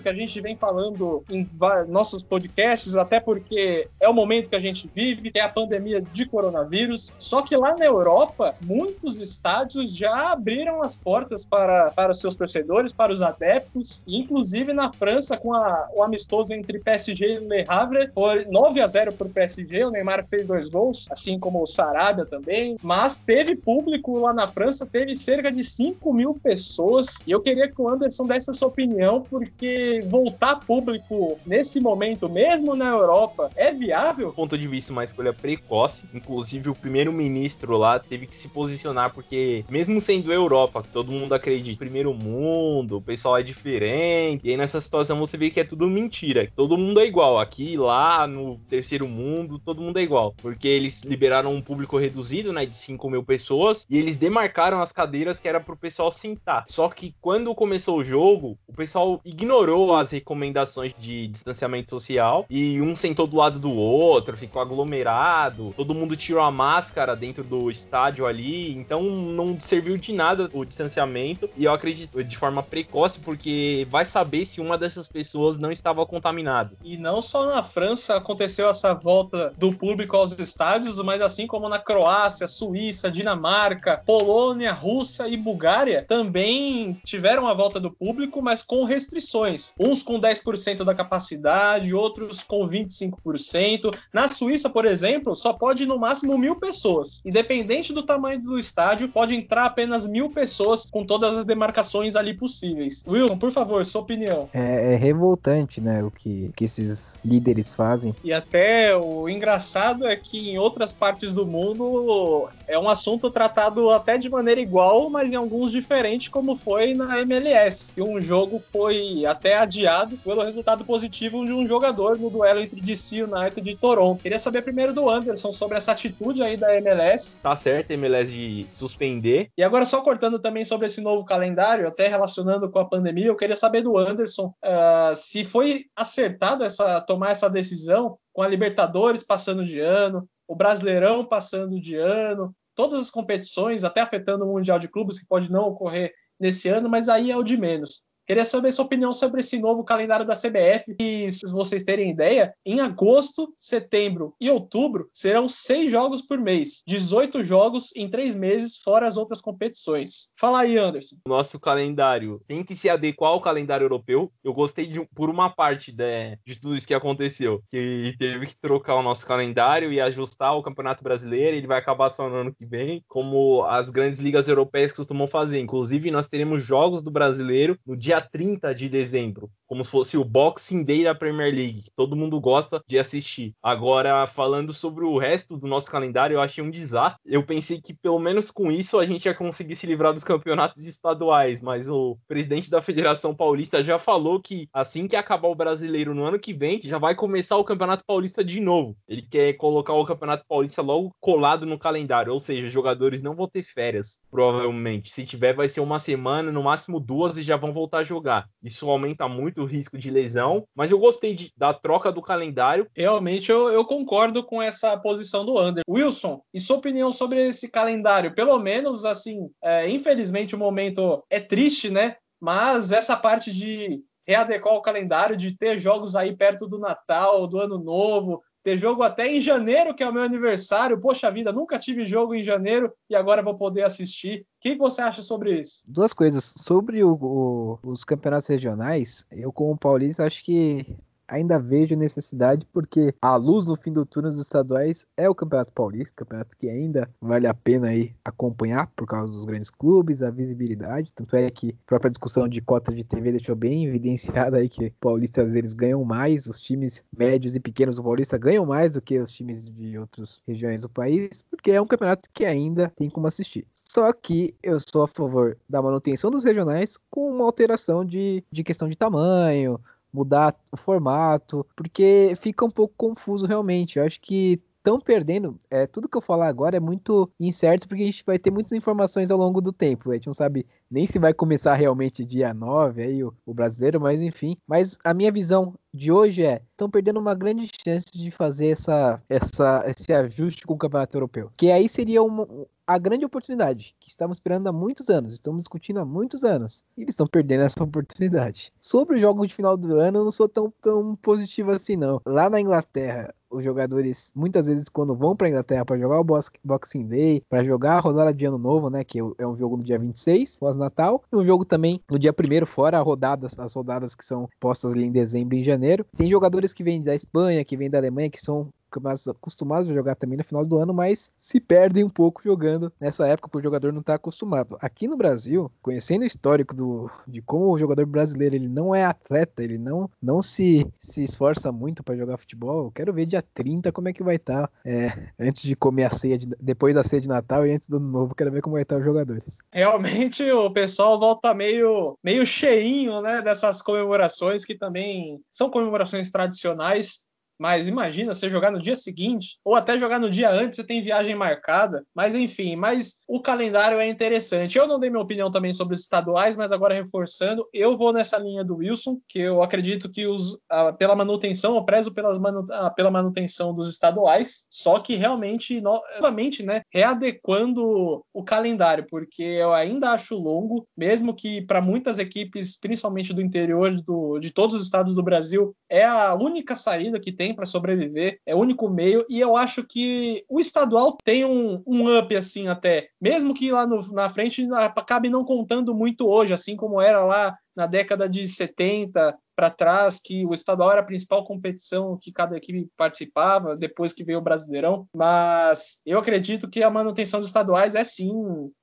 que 0.00 0.08
a 0.08 0.14
gente 0.14 0.40
vem 0.40 0.56
falando 0.56 1.22
em 1.30 1.48
nossos 1.88 2.22
podcasts, 2.22 2.96
até 2.96 3.20
porque 3.20 3.88
é 4.00 4.08
o 4.08 4.14
momento 4.14 4.48
que 4.48 4.56
a 4.56 4.60
gente 4.60 4.90
vive, 4.94 5.30
é 5.34 5.40
a 5.40 5.48
pandemia 5.48 6.00
de 6.00 6.26
coronavírus. 6.26 7.12
Só 7.18 7.42
que 7.42 7.56
lá 7.56 7.74
na 7.76 7.84
Europa, 7.84 8.54
muitos 8.64 9.18
estádios 9.34 9.96
já 9.96 10.32
abriram 10.32 10.82
as 10.82 10.96
portas 10.96 11.44
para, 11.44 11.90
para 11.90 12.14
seus 12.14 12.34
torcedores, 12.34 12.92
para 12.92 13.12
os 13.12 13.22
adeptos, 13.22 14.02
inclusive 14.06 14.72
na 14.72 14.92
França, 14.92 15.36
com 15.36 15.52
a, 15.52 15.88
o 15.94 16.02
amistoso 16.02 16.54
entre 16.54 16.78
PSG 16.78 17.24
e 17.24 17.38
Le 17.38 17.64
Havre, 17.68 18.10
foi 18.14 18.44
9 18.46 18.80
a 18.80 18.86
0 18.86 19.12
para 19.12 19.26
o 19.26 19.30
PSG, 19.30 19.84
o 19.84 19.90
Neymar 19.90 20.26
fez 20.28 20.46
dois 20.46 20.68
gols, 20.68 21.06
assim 21.10 21.38
como 21.38 21.62
o 21.62 21.66
Sarabia 21.66 22.24
também, 22.24 22.76
mas 22.82 23.18
teve 23.18 23.56
público 23.56 24.18
lá 24.18 24.32
na 24.32 24.48
França, 24.48 24.86
teve 24.86 25.16
cerca 25.16 25.50
de 25.50 25.62
5 25.62 26.12
mil 26.12 26.34
pessoas, 26.34 27.18
e 27.26 27.30
eu 27.32 27.40
queria 27.40 27.68
que 27.68 27.80
o 27.80 27.88
Anderson 27.88 28.26
desse 28.26 28.50
a 28.50 28.54
sua 28.54 28.68
opinião, 28.68 29.22
porque 29.22 30.02
voltar 30.06 30.60
público 30.60 31.38
nesse 31.46 31.80
momento, 31.80 32.28
mesmo 32.28 32.74
na 32.74 32.88
Europa, 32.88 33.50
é 33.56 33.72
viável? 33.72 34.28
Do 34.28 34.34
ponto 34.34 34.56
de 34.56 34.68
vista 34.68 34.92
uma 34.92 35.04
escolha 35.04 35.32
precoce, 35.32 36.08
inclusive 36.14 36.70
o 36.70 36.74
primeiro-ministro 36.74 37.76
lá 37.76 37.98
teve 37.98 38.26
que 38.26 38.36
se 38.36 38.48
posicionar, 38.48 39.12
porque 39.24 39.64
mesmo 39.68 40.00
sendo 40.00 40.32
Europa, 40.32 40.82
todo 40.92 41.10
mundo 41.10 41.34
acredita, 41.34 41.78
primeiro 41.78 42.14
mundo, 42.14 42.98
o 42.98 43.02
pessoal 43.02 43.36
é 43.36 43.42
diferente, 43.42 44.42
e 44.44 44.50
aí 44.50 44.56
nessa 44.56 44.80
situação 44.80 45.18
você 45.18 45.36
vê 45.36 45.50
que 45.50 45.60
é 45.60 45.64
tudo 45.64 45.88
mentira, 45.88 46.48
todo 46.54 46.76
mundo 46.76 47.00
é 47.00 47.06
igual, 47.06 47.38
aqui, 47.38 47.76
lá, 47.76 48.26
no 48.26 48.58
terceiro 48.68 49.08
mundo, 49.08 49.58
todo 49.58 49.82
mundo 49.82 49.98
é 49.98 50.02
igual, 50.02 50.34
porque 50.36 50.68
eles 50.68 51.02
liberaram 51.02 51.54
um 51.54 51.60
público 51.60 51.96
reduzido, 51.96 52.52
né, 52.52 52.66
de 52.66 52.76
5 52.76 53.10
mil 53.10 53.24
pessoas, 53.24 53.86
e 53.88 53.98
eles 53.98 54.16
demarcaram 54.16 54.80
as 54.80 54.92
cadeiras 54.92 55.40
que 55.40 55.48
era 55.48 55.60
pro 55.60 55.76
pessoal 55.76 56.10
sentar. 56.10 56.64
Só 56.68 56.88
que 56.88 57.14
quando 57.20 57.54
começou 57.54 57.98
o 57.98 58.04
jogo, 58.04 58.58
o 58.66 58.72
pessoal 58.72 59.20
ignorou 59.24 59.96
as 59.96 60.10
recomendações 60.10 60.94
de 60.98 61.28
distanciamento 61.28 61.90
social, 61.90 62.44
e 62.50 62.80
um 62.80 62.94
sentou 62.94 63.26
do 63.26 63.36
lado 63.36 63.58
do 63.58 63.72
outro, 63.72 64.36
ficou 64.36 64.60
aglomerado, 64.60 65.72
todo 65.76 65.94
mundo 65.94 66.16
tirou 66.16 66.42
a 66.42 66.50
máscara 66.50 67.16
dentro 67.16 67.42
do 67.42 67.70
estádio 67.70 68.26
ali, 68.26 68.72
então 68.76 69.13
não 69.14 69.60
serviu 69.60 69.96
de 69.96 70.12
nada 70.12 70.50
o 70.52 70.64
distanciamento, 70.64 71.48
e 71.56 71.64
eu 71.64 71.72
acredito 71.72 72.22
de 72.22 72.36
forma 72.36 72.62
precoce, 72.62 73.20
porque 73.20 73.86
vai 73.90 74.04
saber 74.04 74.44
se 74.44 74.60
uma 74.60 74.76
dessas 74.76 75.08
pessoas 75.08 75.58
não 75.58 75.70
estava 75.70 76.04
contaminada. 76.06 76.76
E 76.82 76.96
não 76.96 77.20
só 77.22 77.46
na 77.46 77.62
França 77.62 78.16
aconteceu 78.16 78.68
essa 78.68 78.94
volta 78.94 79.52
do 79.56 79.72
público 79.72 80.16
aos 80.16 80.38
estádios, 80.38 80.98
mas 81.00 81.20
assim 81.20 81.46
como 81.46 81.68
na 81.68 81.78
Croácia, 81.78 82.46
Suíça, 82.46 83.10
Dinamarca, 83.10 84.02
Polônia, 84.04 84.72
Rússia 84.72 85.28
e 85.28 85.36
Bulgária 85.36 86.04
também 86.08 87.00
tiveram 87.04 87.48
a 87.48 87.54
volta 87.54 87.80
do 87.80 87.90
público, 87.90 88.42
mas 88.42 88.62
com 88.62 88.84
restrições. 88.84 89.72
Uns 89.78 90.02
com 90.02 90.20
10% 90.20 90.84
da 90.84 90.94
capacidade, 90.94 91.92
outros 91.92 92.42
com 92.42 92.68
25%. 92.68 93.96
Na 94.12 94.28
Suíça, 94.28 94.68
por 94.68 94.84
exemplo, 94.84 95.36
só 95.36 95.52
pode 95.52 95.86
no 95.86 95.98
máximo 95.98 96.36
mil 96.38 96.56
pessoas. 96.56 97.20
Independente 97.24 97.92
do 97.92 98.02
tamanho 98.02 98.40
do 98.40 98.58
estádio, 98.58 99.03
pode 99.08 99.34
entrar 99.34 99.66
apenas 99.66 100.06
mil 100.06 100.30
pessoas 100.30 100.86
com 100.86 101.04
todas 101.04 101.36
as 101.38 101.44
demarcações 101.44 102.16
ali 102.16 102.34
possíveis. 102.34 103.04
Wilson, 103.06 103.38
por 103.38 103.50
favor, 103.50 103.84
sua 103.84 104.00
opinião. 104.00 104.48
É, 104.52 104.94
é 104.94 104.96
revoltante, 104.96 105.80
né, 105.80 106.02
o 106.02 106.10
que, 106.10 106.50
que 106.56 106.64
esses 106.64 107.20
líderes 107.24 107.72
fazem. 107.72 108.14
E 108.22 108.32
até 108.32 108.96
o 108.96 109.28
engraçado 109.28 110.06
é 110.06 110.16
que 110.16 110.50
em 110.50 110.58
outras 110.58 110.92
partes 110.92 111.34
do 111.34 111.46
mundo 111.46 112.48
é 112.66 112.78
um 112.78 112.88
assunto 112.88 113.30
tratado 113.30 113.90
até 113.90 114.16
de 114.16 114.28
maneira 114.28 114.60
igual, 114.60 115.08
mas 115.10 115.30
em 115.30 115.36
alguns 115.36 115.70
diferentes, 115.72 116.28
como 116.28 116.56
foi 116.56 116.94
na 116.94 117.20
MLS. 117.20 117.92
E 117.96 118.02
um 118.02 118.20
jogo 118.20 118.62
foi 118.72 119.24
até 119.26 119.56
adiado 119.56 120.16
pelo 120.18 120.42
resultado 120.42 120.84
positivo 120.84 121.44
de 121.44 121.52
um 121.52 121.66
jogador 121.66 122.18
no 122.18 122.30
duelo 122.30 122.60
entre 122.60 122.80
DC 122.80 123.22
United 123.22 123.68
e 123.68 123.76
Toronto. 123.76 124.22
Queria 124.22 124.38
saber 124.38 124.62
primeiro 124.62 124.92
do 124.92 125.08
Anderson 125.08 125.52
sobre 125.52 125.76
essa 125.76 125.92
atitude 125.92 126.42
aí 126.42 126.56
da 126.56 126.76
MLS. 126.76 127.40
Tá 127.42 127.54
certo, 127.56 127.90
MLS 127.92 128.32
de 128.32 128.66
suspender. 128.94 129.50
E 129.58 129.62
agora, 129.62 129.84
só 129.84 130.00
cortando 130.00 130.38
também 130.38 130.64
sobre 130.64 130.86
esse 130.86 131.00
novo 131.00 131.24
calendário, 131.24 131.86
até 131.86 132.06
relacionando 132.06 132.70
com 132.70 132.78
a 132.78 132.88
pandemia, 132.88 133.26
eu 133.26 133.36
queria 133.36 133.56
saber 133.56 133.82
do 133.82 133.98
Anderson 133.98 134.54
uh, 134.64 135.14
se 135.14 135.44
foi 135.44 135.86
acertado 135.94 136.64
essa, 136.64 137.00
tomar 137.00 137.30
essa 137.30 137.50
decisão 137.50 138.16
com 138.32 138.42
a 138.42 138.48
Libertadores 138.48 139.22
passando 139.22 139.64
de 139.64 139.80
ano, 139.80 140.26
o 140.46 140.54
Brasileirão 140.54 141.24
passando 141.24 141.80
de 141.80 141.96
ano, 141.96 142.54
todas 142.74 143.00
as 143.00 143.10
competições, 143.10 143.84
até 143.84 144.00
afetando 144.00 144.44
o 144.44 144.52
Mundial 144.52 144.78
de 144.78 144.88
Clubes, 144.88 145.18
que 145.18 145.26
pode 145.26 145.50
não 145.50 145.68
ocorrer 145.68 146.12
nesse 146.38 146.68
ano, 146.68 146.88
mas 146.88 147.08
aí 147.08 147.30
é 147.30 147.36
o 147.36 147.42
de 147.42 147.56
menos. 147.56 148.02
Queria 148.26 148.44
saber 148.44 148.72
sua 148.72 148.86
opinião 148.86 149.12
sobre 149.12 149.40
esse 149.40 149.58
novo 149.58 149.84
calendário 149.84 150.26
da 150.26 150.32
CBF. 150.32 150.96
E 150.98 151.30
se 151.30 151.46
vocês 151.50 151.84
terem 151.84 152.10
ideia, 152.10 152.54
em 152.64 152.80
agosto, 152.80 153.54
setembro 153.58 154.34
e 154.40 154.50
outubro 154.50 155.10
serão 155.12 155.48
seis 155.48 155.90
jogos 155.90 156.22
por 156.22 156.38
mês, 156.38 156.82
18 156.86 157.44
jogos 157.44 157.94
em 157.94 158.08
três 158.08 158.34
meses, 158.34 158.78
fora 158.78 159.06
as 159.06 159.18
outras 159.18 159.42
competições. 159.42 160.30
Fala 160.38 160.60
aí, 160.60 160.78
Anderson. 160.78 161.16
Nosso 161.28 161.60
calendário 161.60 162.40
tem 162.46 162.64
que 162.64 162.74
se 162.74 162.88
adequar 162.88 163.30
ao 163.30 163.42
calendário 163.42 163.84
europeu. 163.84 164.32
Eu 164.42 164.54
gostei 164.54 164.86
de, 164.86 165.04
por 165.14 165.28
uma 165.28 165.50
parte 165.50 165.92
de, 165.92 166.38
de 166.46 166.56
tudo 166.58 166.76
isso 166.76 166.86
que 166.86 166.94
aconteceu, 166.94 167.62
que 167.68 168.14
teve 168.18 168.46
que 168.46 168.56
trocar 168.56 168.94
o 168.94 169.02
nosso 169.02 169.26
calendário 169.26 169.92
e 169.92 170.00
ajustar 170.00 170.56
o 170.56 170.62
Campeonato 170.62 171.04
Brasileiro. 171.04 171.56
Ele 171.56 171.66
vai 171.66 171.78
acabar 171.78 172.08
só 172.08 172.28
no 172.28 172.36
ano 172.36 172.54
que 172.54 172.64
vem, 172.64 173.04
como 173.06 173.64
as 173.64 173.90
grandes 173.90 174.18
ligas 174.18 174.48
europeias 174.48 174.92
costumam 174.92 175.26
fazer. 175.26 175.58
Inclusive, 175.58 176.10
nós 176.10 176.26
teremos 176.26 176.62
jogos 176.62 177.02
do 177.02 177.10
brasileiro 177.10 177.78
no 177.86 177.94
dia 177.94 178.13
dia 178.14 178.20
30 178.20 178.72
de 178.74 178.88
dezembro, 178.88 179.50
como 179.74 179.84
se 179.84 179.90
fosse 179.90 180.16
o 180.16 180.24
Boxing 180.24 180.84
Day 180.84 181.02
da 181.02 181.16
Premier 181.16 181.52
League, 181.52 181.82
que 181.82 181.90
todo 181.96 182.14
mundo 182.14 182.40
gosta 182.40 182.80
de 182.86 182.96
assistir. 182.96 183.56
Agora, 183.60 184.24
falando 184.24 184.72
sobre 184.72 185.04
o 185.04 185.18
resto 185.18 185.56
do 185.56 185.66
nosso 185.66 185.90
calendário, 185.90 186.34
eu 186.34 186.40
achei 186.40 186.62
um 186.62 186.70
desastre. 186.70 187.20
Eu 187.26 187.44
pensei 187.44 187.80
que 187.80 187.92
pelo 187.92 188.20
menos 188.20 188.52
com 188.52 188.70
isso 188.70 189.00
a 189.00 189.04
gente 189.04 189.24
ia 189.24 189.34
conseguir 189.34 189.74
se 189.74 189.84
livrar 189.84 190.14
dos 190.14 190.22
campeonatos 190.22 190.86
estaduais, 190.86 191.60
mas 191.60 191.88
o 191.88 192.16
presidente 192.28 192.70
da 192.70 192.80
Federação 192.80 193.34
Paulista 193.34 193.82
já 193.82 193.98
falou 193.98 194.40
que 194.40 194.68
assim 194.72 195.08
que 195.08 195.16
acabar 195.16 195.48
o 195.48 195.56
brasileiro 195.56 196.14
no 196.14 196.22
ano 196.22 196.38
que 196.38 196.54
vem, 196.54 196.80
já 196.80 196.98
vai 196.98 197.16
começar 197.16 197.56
o 197.56 197.64
Campeonato 197.64 198.04
Paulista 198.06 198.44
de 198.44 198.60
novo. 198.60 198.96
Ele 199.08 199.22
quer 199.22 199.54
colocar 199.54 199.94
o 199.94 200.06
Campeonato 200.06 200.44
Paulista 200.48 200.82
logo 200.82 201.10
colado 201.18 201.66
no 201.66 201.80
calendário, 201.80 202.32
ou 202.32 202.38
seja, 202.38 202.68
jogadores 202.68 203.22
não 203.22 203.34
vão 203.34 203.48
ter 203.48 203.64
férias, 203.64 204.20
provavelmente. 204.30 205.10
Se 205.10 205.26
tiver, 205.26 205.52
vai 205.52 205.68
ser 205.68 205.80
uma 205.80 205.98
semana, 205.98 206.52
no 206.52 206.62
máximo 206.62 207.00
duas, 207.00 207.36
e 207.36 207.42
já 207.42 207.56
vão 207.56 207.72
voltar 207.72 208.04
jogar. 208.04 208.48
Isso 208.62 208.88
aumenta 208.88 209.28
muito 209.28 209.63
o 209.64 209.66
risco 209.66 209.98
de 209.98 210.10
lesão, 210.10 210.64
mas 210.74 210.90
eu 210.90 210.98
gostei 210.98 211.34
de, 211.34 211.52
da 211.56 211.74
troca 211.74 212.12
do 212.12 212.22
calendário. 212.22 212.86
Realmente 212.94 213.50
eu, 213.50 213.70
eu 213.70 213.84
concordo 213.84 214.44
com 214.44 214.62
essa 214.62 214.96
posição 214.96 215.44
do 215.44 215.60
Under. 215.60 215.82
Wilson, 215.88 216.42
e 216.52 216.60
sua 216.60 216.76
opinião 216.76 217.10
sobre 217.12 217.48
esse 217.48 217.70
calendário? 217.70 218.34
Pelo 218.34 218.58
menos, 218.58 219.04
assim, 219.04 219.50
é, 219.62 219.88
infelizmente 219.88 220.54
o 220.54 220.58
momento 220.58 221.24
é 221.28 221.40
triste, 221.40 221.90
né? 221.90 222.16
Mas 222.40 222.92
essa 222.92 223.16
parte 223.16 223.52
de 223.52 224.02
readequar 224.26 224.74
o 224.74 224.82
calendário, 224.82 225.36
de 225.36 225.56
ter 225.56 225.78
jogos 225.78 226.16
aí 226.16 226.34
perto 226.36 226.66
do 226.66 226.78
Natal, 226.78 227.46
do 227.46 227.58
Ano 227.58 227.78
Novo, 227.78 228.42
ter 228.64 228.78
jogo 228.78 229.02
até 229.02 229.28
em 229.28 229.42
janeiro, 229.42 229.94
que 229.94 230.02
é 230.02 230.08
o 230.08 230.12
meu 230.12 230.22
aniversário. 230.22 230.98
Poxa 230.98 231.30
vida, 231.30 231.52
nunca 231.52 231.78
tive 231.78 232.08
jogo 232.08 232.34
em 232.34 232.42
janeiro 232.42 232.90
e 233.10 233.14
agora 233.14 233.42
vou 233.42 233.54
poder 233.56 233.82
assistir. 233.82 234.40
O 234.40 234.44
que 234.60 234.74
você 234.74 235.02
acha 235.02 235.22
sobre 235.22 235.60
isso? 235.60 235.84
Duas 235.86 236.14
coisas. 236.14 236.54
Sobre 236.56 237.04
o, 237.04 237.12
o, 237.12 237.78
os 237.84 238.02
campeonatos 238.04 238.48
regionais, 238.48 239.26
eu, 239.30 239.52
como 239.52 239.76
paulista, 239.76 240.24
acho 240.24 240.42
que 240.42 240.96
ainda 241.28 241.58
vejo 241.58 241.96
necessidade, 241.96 242.66
porque 242.72 243.14
a 243.20 243.36
luz 243.36 243.66
no 243.66 243.76
fim 243.76 243.92
do 243.92 244.04
turno 244.04 244.30
dos 244.30 244.40
estaduais 244.40 245.06
é 245.16 245.28
o 245.28 245.34
Campeonato 245.34 245.72
Paulista, 245.72 246.14
campeonato 246.16 246.56
que 246.56 246.68
ainda 246.68 247.08
vale 247.20 247.46
a 247.46 247.54
pena 247.54 247.88
aí 247.88 248.14
acompanhar 248.24 248.90
por 248.96 249.06
causa 249.06 249.32
dos 249.32 249.44
grandes 249.44 249.70
clubes, 249.70 250.22
a 250.22 250.30
visibilidade. 250.30 251.12
Tanto 251.12 251.36
é 251.36 251.50
que 251.50 251.70
a 251.70 251.86
própria 251.86 252.10
discussão 252.10 252.48
de 252.48 252.60
cotas 252.60 252.94
de 252.94 253.04
TV 253.04 253.32
deixou 253.32 253.56
bem 253.56 253.86
evidenciada 253.86 254.58
aí 254.58 254.68
que 254.68 254.90
paulistas 255.00 255.54
eles 255.54 255.74
ganham 255.74 256.04
mais, 256.04 256.46
os 256.46 256.60
times 256.60 257.04
médios 257.16 257.56
e 257.56 257.60
pequenos 257.60 257.96
do 257.96 258.02
Paulista 258.02 258.38
ganham 258.38 258.66
mais 258.66 258.92
do 258.92 259.00
que 259.00 259.18
os 259.18 259.32
times 259.32 259.68
de 259.68 259.98
outras 259.98 260.42
regiões 260.46 260.80
do 260.80 260.88
país, 260.88 261.42
porque 261.50 261.70
é 261.70 261.80
um 261.80 261.86
campeonato 261.86 262.28
que 262.32 262.44
ainda 262.44 262.92
tem 262.96 263.08
como 263.10 263.26
assistir. 263.26 263.66
Só 263.88 264.12
que 264.12 264.54
eu 264.62 264.78
sou 264.80 265.02
a 265.02 265.08
favor 265.08 265.56
da 265.68 265.80
manutenção 265.80 266.30
dos 266.30 266.44
regionais 266.44 266.98
com 267.10 267.30
uma 267.30 267.44
alteração 267.44 268.04
de, 268.04 268.42
de 268.50 268.64
questão 268.64 268.88
de 268.88 268.96
tamanho, 268.96 269.80
mudar 270.14 270.54
o 270.70 270.76
formato, 270.76 271.66
porque 271.76 272.34
fica 272.40 272.64
um 272.64 272.70
pouco 272.70 272.94
confuso 272.96 273.46
realmente. 273.46 273.98
Eu 273.98 274.04
acho 274.04 274.20
que 274.20 274.62
estão 274.78 275.00
perdendo. 275.00 275.58
É, 275.70 275.86
tudo 275.86 276.08
que 276.08 276.16
eu 276.16 276.20
falar 276.20 276.46
agora 276.46 276.76
é 276.76 276.80
muito 276.80 277.28
incerto, 277.40 277.88
porque 277.88 278.02
a 278.02 278.06
gente 278.06 278.22
vai 278.24 278.38
ter 278.38 278.50
muitas 278.50 278.72
informações 278.72 279.30
ao 279.30 279.38
longo 279.38 279.60
do 279.60 279.72
tempo. 279.72 280.10
A 280.10 280.14
gente 280.14 280.26
não 280.26 280.34
sabe 280.34 280.66
nem 280.90 281.06
se 281.06 281.18
vai 281.18 281.32
começar 281.32 281.74
realmente 281.74 282.24
dia 282.24 282.52
9 282.52 283.02
aí 283.02 283.24
o, 283.24 283.34
o 283.46 283.54
brasileiro, 283.54 284.00
mas 284.00 284.22
enfim. 284.22 284.56
Mas 284.68 284.98
a 285.02 285.14
minha 285.14 285.32
visão 285.32 285.74
de 285.92 286.12
hoje 286.12 286.44
é: 286.44 286.60
estão 286.70 286.90
perdendo 286.90 287.18
uma 287.18 287.34
grande 287.34 287.68
chance 287.82 288.06
de 288.12 288.30
fazer 288.30 288.68
essa, 288.68 289.20
essa, 289.28 289.84
esse 289.86 290.12
ajuste 290.12 290.66
com 290.66 290.74
o 290.74 290.78
campeonato 290.78 291.16
europeu. 291.16 291.50
Que 291.56 291.72
aí 291.72 291.88
seria 291.88 292.22
uma, 292.22 292.46
a 292.86 292.98
grande 292.98 293.24
oportunidade 293.24 293.94
que 293.98 294.08
estamos 294.08 294.36
esperando 294.36 294.68
há 294.68 294.72
muitos 294.72 295.08
anos, 295.08 295.34
estamos 295.34 295.60
discutindo 295.60 296.00
há 296.00 296.04
muitos 296.04 296.44
anos, 296.44 296.84
e 296.96 297.02
eles 297.02 297.14
estão 297.14 297.26
perdendo 297.26 297.64
essa 297.64 297.82
oportunidade. 297.82 298.72
Sobre 298.80 299.16
o 299.16 299.20
jogo 299.20 299.46
de 299.46 299.54
final 299.54 299.76
do 299.76 299.96
ano, 299.96 300.18
eu 300.18 300.24
não 300.24 300.30
sou 300.30 300.48
tão, 300.48 300.72
tão 300.80 301.16
positivo 301.16 301.70
assim, 301.70 301.96
não. 301.96 302.20
Lá 302.26 302.50
na 302.50 302.60
Inglaterra, 302.60 303.34
os 303.50 303.62
jogadores, 303.62 304.32
muitas 304.34 304.66
vezes, 304.66 304.88
quando 304.88 305.14
vão 305.14 305.36
para 305.36 305.48
Inglaterra 305.48 305.84
para 305.84 305.98
jogar 305.98 306.20
o 306.20 306.24
Boxing 306.64 307.06
Day, 307.06 307.42
para 307.48 307.64
jogar 307.64 307.96
a 307.96 308.00
rodada 308.00 308.34
de 308.34 308.44
Ano 308.44 308.58
Novo, 308.58 308.90
né, 308.90 309.04
que 309.04 309.20
é 309.38 309.46
um 309.46 309.56
jogo 309.56 309.76
no 309.76 309.84
dia 309.84 309.98
26, 309.98 310.58
pós-Natal, 310.58 311.22
e 311.32 311.36
um 311.36 311.44
jogo 311.44 311.64
também 311.64 312.00
no 312.10 312.18
dia 312.18 312.32
1 312.32 312.66
fora 312.66 313.00
rodadas, 313.00 313.58
as 313.58 313.74
rodadas 313.74 314.14
que 314.14 314.24
são 314.24 314.48
postas 314.58 314.92
ali 314.92 315.04
em 315.04 315.12
dezembro 315.12 315.56
e 315.56 315.60
em 315.60 315.64
janeiro. 315.64 316.04
Tem 316.16 316.28
jogadores 316.28 316.72
que 316.72 316.82
vêm 316.82 317.00
da 317.00 317.14
Espanha, 317.14 317.64
que 317.64 317.76
vêm 317.76 317.88
da 317.88 317.98
Alemanha, 317.98 318.28
que 318.28 318.40
são 318.40 318.68
mais 319.00 319.26
acostumados 319.26 319.88
a 319.88 319.94
jogar 319.94 320.14
também 320.14 320.38
no 320.38 320.44
final 320.44 320.64
do 320.64 320.78
ano, 320.78 320.92
mas 320.92 321.32
se 321.38 321.60
perdem 321.60 322.04
um 322.04 322.10
pouco 322.10 322.42
jogando 322.42 322.92
nessa 323.00 323.26
época, 323.26 323.48
porque 323.48 323.66
o 323.66 323.68
jogador 323.68 323.92
não 323.92 324.00
está 324.00 324.14
acostumado. 324.14 324.76
Aqui 324.80 325.06
no 325.08 325.16
Brasil, 325.16 325.70
conhecendo 325.82 326.22
o 326.22 326.26
histórico 326.26 326.74
do, 326.74 327.10
de 327.26 327.40
como 327.42 327.70
o 327.70 327.78
jogador 327.78 328.06
brasileiro 328.06 328.54
ele 328.54 328.68
não 328.68 328.94
é 328.94 329.04
atleta, 329.04 329.62
ele 329.62 329.78
não, 329.78 330.10
não 330.20 330.42
se, 330.42 330.86
se 330.98 331.24
esforça 331.24 331.70
muito 331.72 332.02
para 332.02 332.16
jogar 332.16 332.36
futebol, 332.36 332.84
eu 332.84 332.90
quero 332.90 333.12
ver 333.12 333.26
dia 333.26 333.42
30 333.42 333.92
como 333.92 334.08
é 334.08 334.12
que 334.12 334.22
vai 334.22 334.36
estar 334.36 334.66
tá, 334.66 334.72
é, 334.84 335.08
antes 335.38 335.62
de 335.62 335.76
comer 335.76 336.04
a 336.04 336.10
ceia, 336.10 336.38
de, 336.38 336.46
depois 336.60 336.94
da 336.94 337.02
ceia 337.02 337.20
de 337.20 337.28
Natal 337.28 337.66
e 337.66 337.72
antes 337.72 337.88
do 337.88 337.96
ano 337.96 338.08
novo, 338.08 338.34
quero 338.34 338.50
ver 338.50 338.62
como 338.62 338.74
vai 338.74 338.82
estar 338.82 338.96
tá 338.96 339.00
os 339.00 339.04
jogadores. 339.04 339.58
Realmente 339.72 340.42
o 340.50 340.70
pessoal 340.70 341.18
volta 341.18 341.54
meio, 341.54 342.18
meio 342.22 342.46
cheinho 342.46 343.20
né, 343.20 343.42
dessas 343.42 343.82
comemorações 343.82 344.64
que 344.64 344.74
também 344.74 345.40
são 345.52 345.70
comemorações 345.70 346.30
tradicionais 346.30 347.24
mas 347.58 347.88
imagina 347.88 348.34
você 348.34 348.50
jogar 348.50 348.70
no 348.70 348.80
dia 348.80 348.96
seguinte, 348.96 349.58
ou 349.64 349.74
até 349.74 349.98
jogar 349.98 350.18
no 350.18 350.30
dia 350.30 350.50
antes, 350.50 350.76
você 350.76 350.84
tem 350.84 351.02
viagem 351.02 351.34
marcada. 351.34 352.04
Mas 352.14 352.34
enfim, 352.34 352.76
mas 352.76 353.16
o 353.26 353.40
calendário 353.40 353.98
é 353.98 354.08
interessante. 354.08 354.76
Eu 354.76 354.86
não 354.86 354.98
dei 354.98 355.10
minha 355.10 355.22
opinião 355.22 355.50
também 355.50 355.72
sobre 355.72 355.94
os 355.94 356.00
estaduais, 356.00 356.56
mas 356.56 356.72
agora 356.72 356.94
reforçando, 356.94 357.66
eu 357.72 357.96
vou 357.96 358.12
nessa 358.12 358.38
linha 358.38 358.64
do 358.64 358.76
Wilson, 358.76 359.18
que 359.28 359.38
eu 359.38 359.62
acredito 359.62 360.10
que 360.10 360.26
os, 360.26 360.56
pela 360.98 361.14
manutenção, 361.14 361.76
eu 361.76 361.84
prezo 361.84 362.12
pelas 362.12 362.38
manu, 362.38 362.64
pela 362.96 363.10
manutenção 363.10 363.74
dos 363.74 363.88
estaduais, 363.88 364.66
só 364.70 364.98
que 364.98 365.14
realmente, 365.14 365.80
novamente, 365.80 366.62
né, 366.62 366.82
readequando 366.92 368.24
o 368.32 368.44
calendário, 368.44 369.06
porque 369.08 369.42
eu 369.42 369.72
ainda 369.72 370.10
acho 370.10 370.36
longo, 370.36 370.86
mesmo 370.96 371.34
que 371.34 371.62
para 371.62 371.80
muitas 371.80 372.18
equipes, 372.18 372.78
principalmente 372.78 373.32
do 373.32 373.42
interior 373.42 374.00
do, 374.02 374.38
de 374.38 374.50
todos 374.50 374.76
os 374.76 374.82
estados 374.82 375.14
do 375.14 375.22
Brasil, 375.22 375.74
é 375.88 376.04
a 376.04 376.34
única 376.34 376.74
saída 376.74 377.20
que 377.20 377.32
tem 377.32 377.43
tem 377.44 377.54
para 377.54 377.66
sobreviver, 377.66 378.40
é 378.46 378.54
o 378.54 378.58
único 378.58 378.88
meio, 378.88 379.26
e 379.28 379.38
eu 379.38 379.54
acho 379.54 379.84
que 379.84 380.42
o 380.48 380.58
estadual 380.58 381.18
tem 381.22 381.44
um, 381.44 381.82
um 381.86 382.18
up 382.18 382.34
assim 382.34 382.68
até, 382.68 383.08
mesmo 383.20 383.52
que 383.52 383.70
lá 383.70 383.86
no, 383.86 384.00
na 384.12 384.30
frente 384.30 384.66
acabe 384.72 385.28
não 385.28 385.44
contando 385.44 385.94
muito 385.94 386.26
hoje, 386.26 386.54
assim 386.54 386.74
como 386.74 387.02
era 387.02 387.22
lá 387.22 387.54
na 387.76 387.86
década 387.86 388.28
de 388.28 388.46
70 388.46 389.36
para 389.56 389.70
trás, 389.70 390.20
que 390.20 390.44
o 390.44 390.52
estadual 390.52 390.90
era 390.90 391.00
a 391.00 391.04
principal 391.04 391.44
competição 391.44 392.18
que 392.20 392.32
cada 392.32 392.56
equipe 392.56 392.88
participava, 392.96 393.76
depois 393.76 394.12
que 394.12 394.24
veio 394.24 394.38
o 394.38 394.42
Brasileirão. 394.42 395.06
Mas 395.14 396.00
eu 396.04 396.18
acredito 396.18 396.68
que 396.68 396.82
a 396.82 396.90
manutenção 396.90 397.40
dos 397.40 397.48
estaduais 397.48 397.94
é 397.94 398.02
sim 398.02 398.32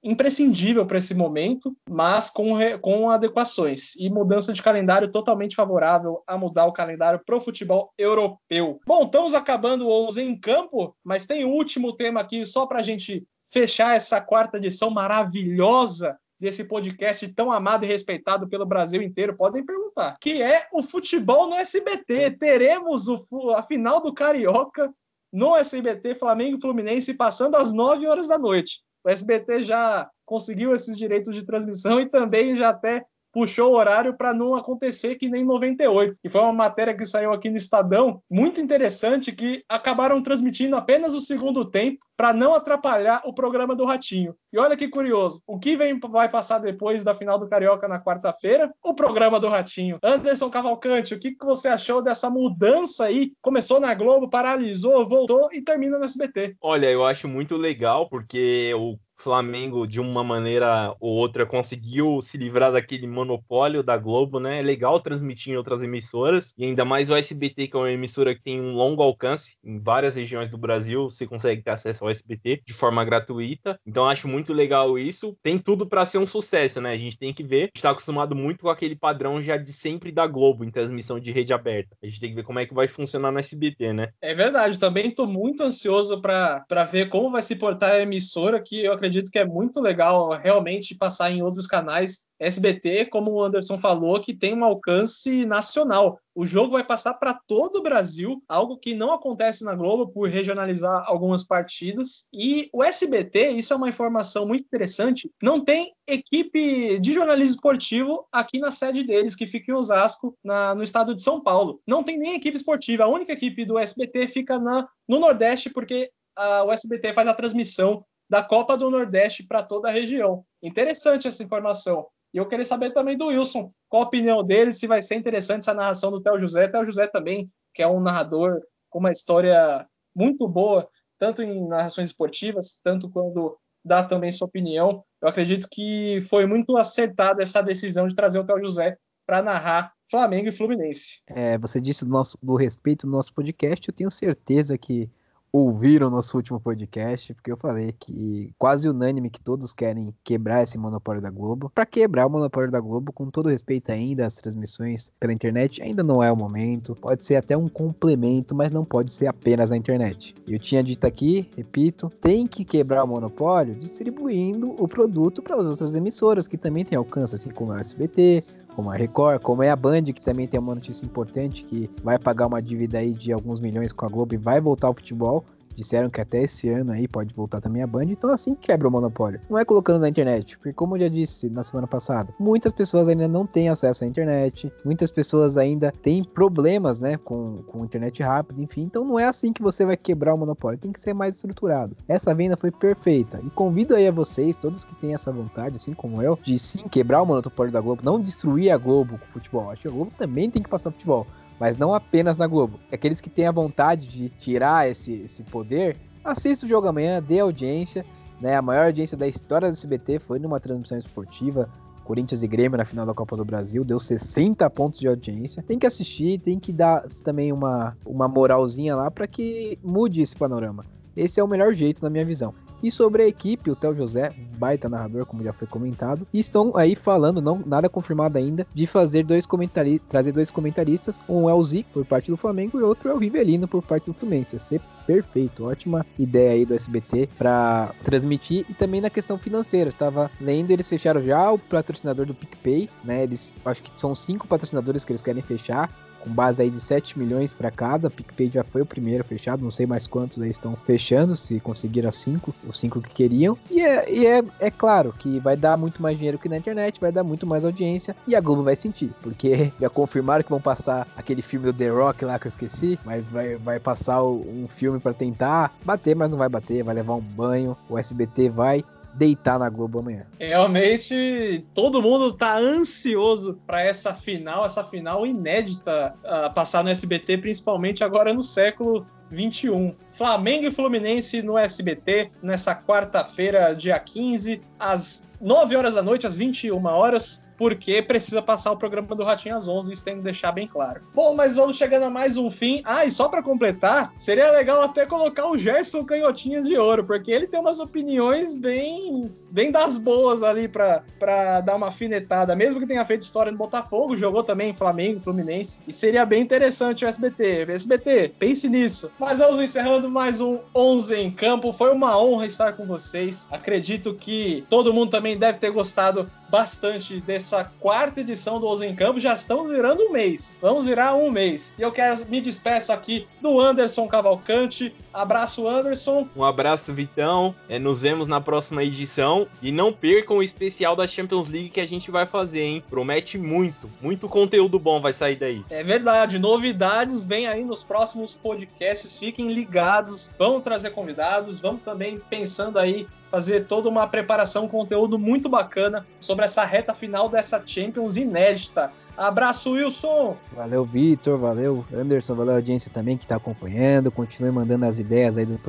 imprescindível 0.03 0.85
para 0.85 0.97
esse 0.97 1.13
momento, 1.13 1.75
mas 1.89 2.29
com, 2.29 2.57
com 2.79 3.09
adequações. 3.09 3.95
E 3.97 4.09
mudança 4.09 4.53
de 4.53 4.63
calendário 4.63 5.11
totalmente 5.11 5.55
favorável 5.55 6.23
a 6.25 6.37
mudar 6.37 6.65
o 6.65 6.73
calendário 6.73 7.21
para 7.25 7.35
o 7.35 7.41
futebol 7.41 7.91
europeu. 7.97 8.79
Bom, 8.85 9.03
estamos 9.03 9.33
acabando 9.33 9.87
o 9.87 10.07
11 10.07 10.21
em 10.21 10.39
campo, 10.39 10.95
mas 11.03 11.25
tem 11.25 11.43
o 11.43 11.49
último 11.49 11.93
tema 11.95 12.21
aqui 12.21 12.45
só 12.45 12.65
para 12.65 12.79
a 12.79 12.83
gente 12.83 13.25
fechar 13.51 13.95
essa 13.95 14.21
quarta 14.21 14.57
edição 14.57 14.89
maravilhosa 14.89 16.17
desse 16.41 16.63
podcast 16.63 17.27
tão 17.35 17.51
amado 17.51 17.85
e 17.85 17.87
respeitado 17.87 18.49
pelo 18.49 18.65
Brasil 18.65 18.99
inteiro, 18.99 19.37
podem 19.37 19.63
perguntar, 19.63 20.17
que 20.19 20.41
é 20.41 20.67
o 20.73 20.81
futebol 20.81 21.47
no 21.47 21.55
SBT. 21.55 22.31
Teremos 22.31 23.07
o, 23.07 23.51
a 23.55 23.61
final 23.61 24.01
do 24.01 24.11
Carioca 24.11 24.91
no 25.31 25.55
SBT, 25.55 26.15
Flamengo 26.15 26.59
Fluminense, 26.59 27.13
passando 27.13 27.55
às 27.55 27.71
9 27.71 28.07
horas 28.07 28.27
da 28.27 28.39
noite. 28.39 28.81
O 29.03 29.09
SBT 29.09 29.65
já 29.65 30.09
conseguiu 30.25 30.73
esses 30.73 30.97
direitos 30.97 31.31
de 31.35 31.45
transmissão 31.45 32.01
e 32.01 32.09
também 32.09 32.57
já 32.57 32.69
até 32.69 33.05
puxou 33.31 33.71
o 33.71 33.75
horário 33.75 34.15
para 34.15 34.33
não 34.33 34.55
acontecer 34.55 35.15
que 35.15 35.29
nem 35.29 35.45
98, 35.45 36.15
que 36.21 36.29
foi 36.29 36.41
uma 36.41 36.53
matéria 36.53 36.95
que 36.95 37.05
saiu 37.05 37.31
aqui 37.31 37.49
no 37.49 37.57
Estadão, 37.57 38.21
muito 38.29 38.59
interessante, 38.59 39.31
que 39.31 39.63
acabaram 39.67 40.21
transmitindo 40.21 40.75
apenas 40.75 41.13
o 41.13 41.21
segundo 41.21 41.65
tempo 41.65 41.99
para 42.21 42.33
não 42.33 42.53
atrapalhar 42.53 43.21
o 43.25 43.33
programa 43.33 43.75
do 43.75 43.83
Ratinho. 43.83 44.35
E 44.53 44.59
olha 44.59 44.77
que 44.77 44.87
curioso, 44.87 45.41
o 45.47 45.57
que 45.57 45.75
vem 45.75 45.99
vai 45.99 46.29
passar 46.29 46.59
depois 46.59 47.03
da 47.03 47.15
final 47.15 47.39
do 47.39 47.47
Carioca 47.47 47.87
na 47.87 47.99
quarta-feira? 47.99 48.71
O 48.83 48.93
programa 48.93 49.39
do 49.39 49.49
Ratinho. 49.49 49.97
Anderson 50.03 50.47
Cavalcante, 50.49 51.15
o 51.15 51.19
que, 51.19 51.31
que 51.31 51.43
você 51.43 51.69
achou 51.69 51.99
dessa 51.99 52.29
mudança 52.29 53.05
aí? 53.05 53.31
Começou 53.41 53.79
na 53.79 53.95
Globo, 53.95 54.29
paralisou, 54.29 55.09
voltou 55.09 55.49
e 55.51 55.63
termina 55.63 55.97
no 55.97 56.05
SBT. 56.05 56.57
Olha, 56.61 56.91
eu 56.91 57.03
acho 57.03 57.27
muito 57.27 57.55
legal 57.55 58.07
porque 58.07 58.71
o 58.75 58.97
Flamengo, 59.21 59.87
de 59.87 59.99
uma 59.99 60.23
maneira 60.23 60.95
ou 60.99 61.11
outra, 61.11 61.45
conseguiu 61.45 62.21
se 62.21 62.37
livrar 62.37 62.71
daquele 62.71 63.05
monopólio 63.05 63.83
da 63.83 63.97
Globo, 63.97 64.39
né? 64.39 64.59
É 64.59 64.61
legal 64.61 64.99
transmitir 64.99 65.53
em 65.53 65.57
outras 65.57 65.83
emissoras, 65.83 66.53
e 66.57 66.65
ainda 66.65 66.83
mais 66.83 67.09
o 67.09 67.15
SBT, 67.15 67.67
que 67.67 67.77
é 67.77 67.79
uma 67.79 67.91
emissora 67.91 68.33
que 68.33 68.41
tem 68.41 68.59
um 68.59 68.73
longo 68.73 69.03
alcance 69.03 69.57
em 69.63 69.79
várias 69.79 70.15
regiões 70.15 70.49
do 70.49 70.57
Brasil, 70.57 71.09
você 71.09 71.27
consegue 71.27 71.61
ter 71.61 71.71
acesso 71.71 72.03
ao 72.03 72.09
SBT 72.09 72.63
de 72.65 72.73
forma 72.73 73.05
gratuita. 73.05 73.79
Então, 73.85 74.09
acho 74.09 74.27
muito 74.27 74.53
legal 74.53 74.97
isso. 74.97 75.37
Tem 75.43 75.57
tudo 75.57 75.87
para 75.87 76.05
ser 76.05 76.17
um 76.17 76.25
sucesso, 76.25 76.81
né? 76.81 76.91
A 76.91 76.97
gente 76.97 77.17
tem 77.17 77.33
que 77.33 77.43
ver. 77.43 77.69
Está 77.75 77.91
acostumado 77.91 78.35
muito 78.35 78.61
com 78.61 78.69
aquele 78.69 78.95
padrão 78.95 79.41
já 79.41 79.57
de 79.57 79.71
sempre 79.71 80.11
da 80.11 80.25
Globo 80.25 80.63
em 80.63 80.71
transmissão 80.71 81.19
de 81.19 81.31
rede 81.31 81.53
aberta. 81.53 81.95
A 82.01 82.07
gente 82.07 82.19
tem 82.19 82.29
que 82.29 82.35
ver 82.35 82.43
como 82.43 82.59
é 82.59 82.65
que 82.65 82.73
vai 82.73 82.87
funcionar 82.87 83.31
no 83.31 83.39
SBT, 83.39 83.93
né? 83.93 84.09
É 84.21 84.33
verdade, 84.33 84.79
também 84.79 85.09
estou 85.09 85.27
muito 85.27 85.63
ansioso 85.63 86.19
para 86.21 86.83
ver 86.91 87.09
como 87.09 87.31
vai 87.31 87.41
se 87.41 87.55
portar 87.55 87.91
a 87.91 88.01
emissora, 88.01 88.61
que 88.61 88.83
eu 88.83 88.93
acredito 88.93 89.10
acredito 89.11 89.31
que 89.31 89.39
é 89.39 89.45
muito 89.45 89.79
legal 89.81 90.29
realmente 90.29 90.95
passar 90.95 91.29
em 91.31 91.41
outros 91.41 91.67
canais. 91.67 92.21
SBT, 92.39 93.05
como 93.05 93.31
o 93.31 93.43
Anderson 93.43 93.77
falou, 93.77 94.19
que 94.19 94.33
tem 94.33 94.55
um 94.55 94.63
alcance 94.63 95.45
nacional. 95.45 96.19
O 96.33 96.43
jogo 96.43 96.71
vai 96.71 96.83
passar 96.83 97.13
para 97.15 97.35
todo 97.35 97.75
o 97.75 97.83
Brasil, 97.83 98.41
algo 98.47 98.77
que 98.77 98.95
não 98.95 99.13
acontece 99.13 99.63
na 99.63 99.75
Globo 99.75 100.07
por 100.07 100.27
regionalizar 100.27 101.03
algumas 101.05 101.43
partidas. 101.43 102.27
E 102.33 102.67
o 102.73 102.83
SBT, 102.83 103.49
isso 103.51 103.73
é 103.73 103.75
uma 103.75 103.89
informação 103.89 104.47
muito 104.47 104.63
interessante, 104.63 105.29
não 105.43 105.63
tem 105.63 105.93
equipe 106.07 106.97
de 106.99 107.13
jornalismo 107.13 107.55
esportivo 107.55 108.25
aqui 108.31 108.57
na 108.57 108.71
sede 108.71 109.03
deles, 109.03 109.35
que 109.35 109.45
fica 109.45 109.71
em 109.71 109.75
Osasco, 109.75 110.35
na, 110.43 110.73
no 110.73 110.83
estado 110.83 111.13
de 111.13 111.21
São 111.21 111.41
Paulo. 111.41 111.79
Não 111.85 112.03
tem 112.03 112.17
nem 112.17 112.35
equipe 112.35 112.57
esportiva. 112.57 113.03
A 113.03 113.09
única 113.09 113.33
equipe 113.33 113.65
do 113.65 113.77
SBT 113.77 114.29
fica 114.29 114.57
na, 114.57 114.87
no 115.07 115.19
Nordeste, 115.19 115.69
porque 115.69 116.09
a, 116.35 116.63
o 116.63 116.71
SBT 116.71 117.13
faz 117.13 117.27
a 117.27 117.33
transmissão 117.33 118.03
da 118.31 118.41
Copa 118.41 118.77
do 118.77 118.89
Nordeste 118.89 119.43
para 119.43 119.61
toda 119.61 119.89
a 119.89 119.91
região. 119.91 120.45
Interessante 120.63 121.27
essa 121.27 121.43
informação. 121.43 122.07
E 122.33 122.37
eu 122.37 122.47
queria 122.47 122.63
saber 122.63 122.93
também 122.93 123.17
do 123.17 123.27
Wilson, 123.27 123.73
qual 123.89 124.03
a 124.03 124.05
opinião 124.05 124.41
dele, 124.41 124.71
se 124.71 124.87
vai 124.87 125.01
ser 125.01 125.15
interessante 125.15 125.63
essa 125.63 125.73
narração 125.73 126.09
do 126.09 126.21
Theo 126.21 126.39
José. 126.39 126.69
Theo 126.69 126.85
José 126.85 127.07
também, 127.07 127.51
que 127.73 127.83
é 127.83 127.87
um 127.87 127.99
narrador 127.99 128.61
com 128.89 128.99
uma 128.99 129.11
história 129.11 129.85
muito 130.15 130.47
boa, 130.47 130.87
tanto 131.19 131.43
em 131.43 131.67
narrações 131.67 132.07
esportivas, 132.07 132.79
tanto 132.81 133.09
quando 133.09 133.57
dá 133.83 134.01
também 134.01 134.31
sua 134.31 134.47
opinião. 134.47 135.03
Eu 135.21 135.27
acredito 135.27 135.67
que 135.69 136.21
foi 136.29 136.45
muito 136.45 136.77
acertada 136.77 137.41
essa 137.41 137.61
decisão 137.61 138.07
de 138.07 138.15
trazer 138.15 138.39
o 138.39 138.45
Theo 138.45 138.61
José 138.61 138.95
para 139.27 139.41
narrar 139.41 139.91
Flamengo 140.09 140.47
e 140.47 140.53
Fluminense. 140.53 141.21
É, 141.27 141.57
você 141.57 141.81
disse 141.81 142.05
do, 142.05 142.11
nosso, 142.11 142.37
do 142.41 142.55
respeito 142.55 143.05
do 143.05 143.11
nosso 143.11 143.33
podcast, 143.33 143.89
eu 143.89 143.93
tenho 143.93 144.09
certeza 144.09 144.77
que 144.77 145.09
ouviram 145.53 146.09
nosso 146.09 146.37
último 146.37 146.59
podcast, 146.59 147.33
porque 147.33 147.51
eu 147.51 147.57
falei 147.57 147.93
que 147.99 148.53
quase 148.57 148.87
unânime 148.87 149.29
que 149.29 149.41
todos 149.41 149.73
querem 149.73 150.13
quebrar 150.23 150.63
esse 150.63 150.77
monopólio 150.77 151.21
da 151.21 151.29
Globo. 151.29 151.69
Para 151.69 151.85
quebrar 151.85 152.25
o 152.25 152.29
monopólio 152.29 152.71
da 152.71 152.79
Globo, 152.79 153.11
com 153.11 153.29
todo 153.29 153.49
respeito 153.49 153.91
ainda 153.91 154.25
às 154.25 154.35
transmissões 154.35 155.11
pela 155.19 155.33
internet, 155.33 155.81
ainda 155.81 156.03
não 156.03 156.23
é 156.23 156.31
o 156.31 156.37
momento. 156.37 156.95
Pode 156.95 157.25
ser 157.25 157.35
até 157.35 157.57
um 157.57 157.67
complemento, 157.67 158.55
mas 158.55 158.71
não 158.71 158.85
pode 158.85 159.13
ser 159.13 159.27
apenas 159.27 159.71
na 159.71 159.77
internet. 159.77 160.33
Eu 160.47 160.57
tinha 160.57 160.81
dito 160.83 161.05
aqui, 161.05 161.49
repito, 161.55 162.09
tem 162.21 162.47
que 162.47 162.63
quebrar 162.63 163.03
o 163.03 163.07
monopólio 163.07 163.75
distribuindo 163.75 164.71
o 164.81 164.87
produto 164.87 165.41
para 165.41 165.57
as 165.57 165.65
outras 165.65 165.93
emissoras 165.93 166.47
que 166.47 166.57
também 166.57 166.85
têm 166.85 166.97
alcance, 166.97 167.35
assim 167.35 167.49
como 167.49 167.73
a 167.73 167.79
SBT, 167.79 168.43
como 168.75 168.89
a 168.91 168.95
Record, 168.95 169.41
como 169.41 169.63
é 169.63 169.69
a 169.69 169.75
Band, 169.75 170.03
que 170.03 170.21
também 170.21 170.47
tem 170.47 170.59
uma 170.59 170.75
notícia 170.75 171.05
importante, 171.05 171.63
que 171.63 171.89
vai 172.03 172.17
pagar 172.17 172.47
uma 172.47 172.61
dívida 172.61 172.99
aí 172.99 173.13
de 173.13 173.31
alguns 173.31 173.59
milhões 173.59 173.91
com 173.91 174.05
a 174.05 174.09
Globo 174.09 174.33
e 174.33 174.37
vai 174.37 174.59
voltar 174.59 174.87
ao 174.87 174.93
futebol. 174.93 175.45
Disseram 175.75 176.09
que 176.09 176.21
até 176.21 176.43
esse 176.43 176.69
ano 176.69 176.91
aí 176.91 177.07
pode 177.07 177.33
voltar 177.33 177.61
também 177.61 177.81
a 177.81 177.87
Band, 177.87 178.05
então 178.05 178.29
assim 178.29 178.55
quebra 178.55 178.87
o 178.87 178.91
monopólio. 178.91 179.41
Não 179.49 179.57
é 179.57 179.65
colocando 179.65 179.99
na 179.99 180.09
internet, 180.09 180.57
porque 180.57 180.73
como 180.73 180.95
eu 180.95 181.01
já 181.01 181.07
disse 181.07 181.49
na 181.49 181.63
semana 181.63 181.87
passada, 181.87 182.33
muitas 182.39 182.71
pessoas 182.71 183.07
ainda 183.07 183.27
não 183.27 183.45
têm 183.45 183.69
acesso 183.69 184.03
à 184.03 184.07
internet, 184.07 184.71
muitas 184.83 185.11
pessoas 185.11 185.57
ainda 185.57 185.91
têm 186.01 186.23
problemas, 186.23 186.99
né, 186.99 187.17
com, 187.17 187.63
com 187.67 187.85
internet 187.85 188.21
rápida, 188.21 188.61
enfim, 188.61 188.83
então 188.83 189.05
não 189.05 189.19
é 189.19 189.25
assim 189.25 189.53
que 189.53 189.61
você 189.61 189.85
vai 189.85 189.97
quebrar 189.97 190.33
o 190.33 190.37
monopólio, 190.37 190.79
tem 190.79 190.91
que 190.91 190.99
ser 190.99 191.13
mais 191.13 191.35
estruturado. 191.35 191.95
Essa 192.07 192.33
venda 192.33 192.57
foi 192.57 192.71
perfeita 192.71 193.39
e 193.43 193.49
convido 193.49 193.95
aí 193.95 194.07
a 194.07 194.11
vocês, 194.11 194.55
todos 194.55 194.85
que 194.85 194.95
têm 194.95 195.13
essa 195.13 195.31
vontade, 195.31 195.77
assim 195.77 195.93
como 195.93 196.21
eu, 196.21 196.37
de 196.41 196.57
sim 196.59 196.87
quebrar 196.87 197.21
o 197.21 197.25
monopólio 197.25 197.71
da 197.71 197.81
Globo, 197.81 198.01
não 198.03 198.19
destruir 198.19 198.71
a 198.71 198.77
Globo 198.77 199.17
com 199.17 199.25
o 199.25 199.29
futebol. 199.29 199.69
Acho 199.69 199.83
que 199.83 199.87
a 199.87 199.91
Globo 199.91 200.11
também 200.17 200.49
tem 200.49 200.61
que 200.61 200.69
passar 200.69 200.91
futebol 200.91 201.25
mas 201.61 201.77
não 201.77 201.93
apenas 201.93 202.39
na 202.39 202.47
Globo. 202.47 202.79
Aqueles 202.91 203.21
que 203.21 203.29
têm 203.29 203.45
a 203.45 203.51
vontade 203.51 204.07
de 204.07 204.29
tirar 204.29 204.89
esse, 204.89 205.13
esse 205.13 205.43
poder, 205.43 205.95
assista 206.23 206.65
o 206.65 206.67
jogo 206.67 206.87
amanhã, 206.87 207.21
dê 207.21 207.39
audiência. 207.39 208.03
Né? 208.41 208.55
A 208.55 208.63
maior 208.63 208.87
audiência 208.87 209.15
da 209.15 209.27
história 209.27 209.69
do 209.69 209.73
SBT 209.73 210.17
foi 210.17 210.39
numa 210.39 210.59
transmissão 210.59 210.97
esportiva. 210.97 211.69
Corinthians 212.03 212.41
e 212.41 212.47
Grêmio 212.47 212.79
na 212.79 212.83
final 212.83 213.05
da 213.05 213.13
Copa 213.13 213.37
do 213.37 213.45
Brasil, 213.45 213.85
deu 213.85 213.99
60 213.99 214.67
pontos 214.71 214.99
de 214.99 215.07
audiência. 215.07 215.61
Tem 215.61 215.77
que 215.77 215.85
assistir, 215.85 216.39
tem 216.39 216.59
que 216.59 216.73
dar 216.73 217.05
também 217.23 217.53
uma, 217.53 217.95
uma 218.03 218.27
moralzinha 218.27 218.95
lá 218.95 219.11
para 219.11 219.27
que 219.27 219.77
mude 219.83 220.19
esse 220.19 220.35
panorama. 220.35 220.83
Esse 221.15 221.39
é 221.39 221.43
o 221.43 221.47
melhor 221.47 221.75
jeito, 221.75 222.01
na 222.01 222.09
minha 222.09 222.25
visão. 222.25 222.55
E 222.83 222.91
sobre 222.91 223.23
a 223.23 223.27
equipe, 223.27 223.69
o 223.69 223.75
Theo 223.75 223.93
José, 223.93 224.31
baita 224.57 224.89
narrador, 224.89 225.25
como 225.25 225.43
já 225.43 225.53
foi 225.53 225.67
comentado, 225.67 226.27
estão 226.33 226.75
aí 226.75 226.95
falando, 226.95 227.41
não 227.41 227.61
nada 227.65 227.89
confirmado 227.89 228.37
ainda, 228.37 228.65
de 228.73 228.87
fazer 228.87 229.23
dois 229.23 229.45
comentaristas, 229.45 230.09
trazer 230.09 230.31
dois 230.31 230.49
comentaristas, 230.49 231.19
um 231.27 231.49
é 231.49 231.53
o 231.53 231.63
Zico 231.63 231.89
por 231.93 232.05
parte 232.05 232.31
do 232.31 232.37
Flamengo 232.37 232.79
e 232.79 232.83
outro 232.83 233.09
é 233.09 233.13
o 233.13 233.17
Rivelino 233.17 233.67
por 233.67 233.81
parte 233.83 234.05
do 234.05 234.13
Fluminense. 234.13 234.59
Ser 234.59 234.81
perfeito, 235.05 235.65
ótima 235.65 236.05
ideia 236.17 236.51
aí 236.51 236.65
do 236.65 236.73
SBT 236.73 237.29
para 237.37 237.93
transmitir 238.03 238.65
e 238.69 238.73
também 238.73 239.01
na 239.01 239.09
questão 239.09 239.37
financeira. 239.37 239.89
Estava 239.89 240.31
lendo, 240.39 240.71
eles 240.71 240.87
fecharam 240.87 241.21
já 241.21 241.51
o 241.51 241.59
patrocinador 241.59 242.25
do 242.25 242.33
PicPay, 242.33 242.89
né? 243.03 243.23
Eles 243.23 243.51
acho 243.65 243.83
que 243.83 243.91
são 243.99 244.15
cinco 244.15 244.47
patrocinadores 244.47 245.03
que 245.03 245.11
eles 245.11 245.21
querem 245.21 245.41
fechar 245.41 245.89
com 246.21 246.29
base 246.29 246.61
aí 246.61 246.69
de 246.69 246.79
7 246.79 247.17
milhões 247.17 247.53
para 247.53 247.71
cada. 247.71 248.09
PicPay 248.09 248.49
já 248.49 248.63
foi 248.63 248.81
o 248.81 248.85
primeiro 248.85 249.23
fechado, 249.23 249.63
não 249.63 249.71
sei 249.71 249.85
mais 249.85 250.07
quantos 250.07 250.39
aí 250.39 250.49
estão 250.49 250.75
fechando, 250.85 251.35
se 251.35 251.59
conseguiram 251.59 252.11
5, 252.11 252.53
os 252.67 252.79
5 252.79 253.01
que 253.01 253.13
queriam. 253.13 253.57
E, 253.69 253.81
é, 253.81 254.11
e 254.11 254.25
é, 254.25 254.43
é 254.59 254.71
claro 254.71 255.13
que 255.17 255.39
vai 255.39 255.57
dar 255.57 255.77
muito 255.77 256.01
mais 256.01 256.17
dinheiro 256.17 256.37
que 256.37 256.49
na 256.49 256.57
internet, 256.57 256.99
vai 256.99 257.11
dar 257.11 257.23
muito 257.23 257.45
mais 257.45 257.65
audiência 257.65 258.15
e 258.27 258.35
a 258.35 258.41
Globo 258.41 258.63
vai 258.63 258.75
sentir, 258.75 259.11
porque 259.21 259.71
já 259.79 259.89
confirmaram 259.89 260.43
que 260.43 260.49
vão 260.49 260.61
passar 260.61 261.07
aquele 261.15 261.41
filme 261.41 261.65
do 261.65 261.73
The 261.73 261.89
Rock 261.89 262.25
lá 262.25 262.39
que 262.39 262.47
eu 262.47 262.49
esqueci, 262.49 262.99
mas 263.05 263.25
vai, 263.25 263.55
vai 263.55 263.79
passar 263.79 264.23
um 264.23 264.67
filme 264.67 264.99
para 264.99 265.13
tentar 265.13 265.73
bater, 265.83 266.15
mas 266.15 266.29
não 266.29 266.37
vai 266.37 266.49
bater, 266.49 266.83
vai 266.83 266.95
levar 266.95 267.15
um 267.15 267.21
banho, 267.21 267.77
o 267.89 267.97
SBT 267.97 268.49
vai 268.49 268.83
deitar 269.13 269.59
na 269.59 269.69
Globo 269.69 269.99
amanhã. 269.99 270.25
Realmente, 270.39 271.65
todo 271.73 272.01
mundo 272.01 272.31
tá 272.33 272.57
ansioso 272.57 273.59
para 273.65 273.81
essa 273.81 274.13
final, 274.13 274.65
essa 274.65 274.83
final 274.83 275.25
inédita 275.25 276.15
uh, 276.23 276.53
passar 276.53 276.83
no 276.83 276.89
SBT, 276.89 277.37
principalmente 277.37 278.03
agora 278.03 278.33
no 278.33 278.43
século 278.43 279.05
21. 279.31 279.95
Flamengo 280.09 280.67
e 280.67 280.71
Fluminense 280.71 281.41
no 281.41 281.57
SBT, 281.57 282.31
nessa 282.41 282.75
quarta-feira, 282.75 283.73
dia 283.73 283.97
15, 283.97 284.61
às 284.79 285.27
9 285.39 285.75
horas 285.75 285.95
da 285.95 286.03
noite, 286.03 286.27
às 286.27 286.37
21 286.37 286.85
horas 286.85 287.45
porque 287.61 288.01
precisa 288.01 288.41
passar 288.41 288.71
o 288.71 288.75
programa 288.75 289.15
do 289.15 289.23
Ratinho 289.23 289.55
às 289.55 289.67
11, 289.67 289.93
isso 289.93 290.03
tem 290.03 290.15
que 290.15 290.23
deixar 290.23 290.51
bem 290.51 290.67
claro. 290.67 291.03
Bom, 291.13 291.35
mas 291.35 291.57
vamos 291.57 291.77
chegando 291.77 292.05
a 292.05 292.09
mais 292.09 292.35
um 292.35 292.49
fim. 292.49 292.81
Ah, 292.83 293.05
e 293.05 293.11
só 293.11 293.29
para 293.29 293.43
completar, 293.43 294.11
seria 294.17 294.49
legal 294.49 294.81
até 294.81 295.05
colocar 295.05 295.47
o 295.47 295.55
Gerson 295.55 296.03
Canhotinha 296.03 296.63
de 296.63 296.75
Ouro, 296.75 297.03
porque 297.03 297.31
ele 297.31 297.45
tem 297.45 297.59
umas 297.59 297.79
opiniões 297.79 298.55
bem, 298.55 299.31
bem 299.51 299.71
das 299.71 299.97
boas 299.97 300.41
ali 300.41 300.67
para 300.67 301.61
dar 301.61 301.75
uma 301.75 301.87
afinetada, 301.87 302.55
mesmo 302.55 302.79
que 302.79 302.87
tenha 302.87 303.05
feito 303.05 303.23
história 303.23 303.51
no 303.51 303.57
Botafogo, 303.57 304.17
jogou 304.17 304.43
também 304.43 304.71
em 304.71 304.73
Flamengo, 304.73 305.19
Fluminense, 305.19 305.81
e 305.87 305.93
seria 305.93 306.25
bem 306.25 306.41
interessante 306.41 307.05
o 307.05 307.07
SBT. 307.07 307.67
SBT, 307.69 308.33
pense 308.39 308.67
nisso. 308.69 309.11
Mas 309.19 309.39
vamos 309.39 309.59
encerrando 309.59 310.09
mais 310.09 310.41
um 310.41 310.59
11 310.73 311.15
em 311.15 311.31
campo. 311.31 311.73
Foi 311.73 311.91
uma 311.91 312.17
honra 312.17 312.45
estar 312.45 312.73
com 312.73 312.85
vocês. 312.85 313.47
Acredito 313.51 314.13
que 314.13 314.65
todo 314.69 314.93
mundo 314.93 315.11
também 315.11 315.37
deve 315.37 315.57
ter 315.57 315.71
gostado 315.71 316.29
bastante 316.51 317.21
dessa 317.21 317.71
quarta 317.79 318.19
edição 318.19 318.59
do 318.59 318.67
Ousa 318.67 318.85
em 318.85 318.93
Campo. 318.93 319.19
Já 319.19 319.33
estamos 319.33 319.71
virando 319.71 320.03
um 320.03 320.11
mês. 320.11 320.59
Vamos 320.61 320.85
virar 320.85 321.15
um 321.15 321.31
mês. 321.31 321.73
E 321.79 321.81
eu 321.81 321.91
quero 321.91 322.25
me 322.27 322.41
despeço 322.41 322.91
aqui 322.91 323.25
do 323.41 323.59
Anderson 323.59 324.05
Cavalcante. 324.07 324.93
Abraço, 325.13 325.67
Anderson. 325.67 326.27
Um 326.35 326.43
abraço, 326.43 326.91
Vitão. 326.93 327.55
É, 327.69 327.79
nos 327.79 328.01
vemos 328.01 328.27
na 328.27 328.41
próxima 328.41 328.83
edição. 328.83 329.40
E 329.61 329.71
não 329.71 329.93
percam 329.93 330.37
o 330.37 330.43
especial 330.43 330.95
da 330.95 331.07
Champions 331.07 331.49
League 331.49 331.69
que 331.69 331.81
a 331.81 331.87
gente 331.87 332.11
vai 332.11 332.25
fazer, 332.25 332.61
hein? 332.61 332.83
Promete 332.89 333.37
muito. 333.37 333.89
Muito 334.01 334.27
conteúdo 334.27 334.79
bom 334.79 334.99
vai 334.99 335.13
sair 335.13 335.35
daí. 335.35 335.63
É 335.69 335.83
verdade. 335.83 336.39
Novidades 336.39 337.21
vem 337.21 337.47
aí 337.47 337.63
nos 337.63 337.83
próximos 337.83 338.35
podcasts. 338.35 339.17
Fiquem 339.17 339.51
ligados. 339.51 340.31
Vamos 340.37 340.63
trazer 340.63 340.91
convidados. 340.91 341.59
Vamos 341.59 341.81
também 341.83 342.19
pensando 342.29 342.77
aí 342.77 343.07
fazer 343.31 343.61
toda 343.61 343.87
uma 343.87 344.05
preparação, 344.07 344.65
um 344.65 344.67
conteúdo 344.67 345.17
muito 345.17 345.47
bacana 345.47 346.05
sobre 346.19 346.43
essa 346.43 346.65
reta 346.65 346.93
final 346.93 347.29
dessa 347.29 347.63
Champions 347.65 348.17
inédita. 348.17 348.91
Abraço, 349.17 349.71
Wilson! 349.71 350.37
Valeu, 350.53 350.85
Vitor, 350.85 351.37
valeu, 351.37 351.85
Anderson, 351.93 352.35
valeu 352.35 352.53
a 352.53 352.57
audiência 352.57 352.91
também 352.91 353.17
que 353.17 353.25
está 353.25 353.35
acompanhando. 353.35 354.11
Continue 354.11 354.51
mandando 354.51 354.85
as 354.85 354.99
ideias 354.99 355.37
aí 355.37 355.45
do 355.45 355.59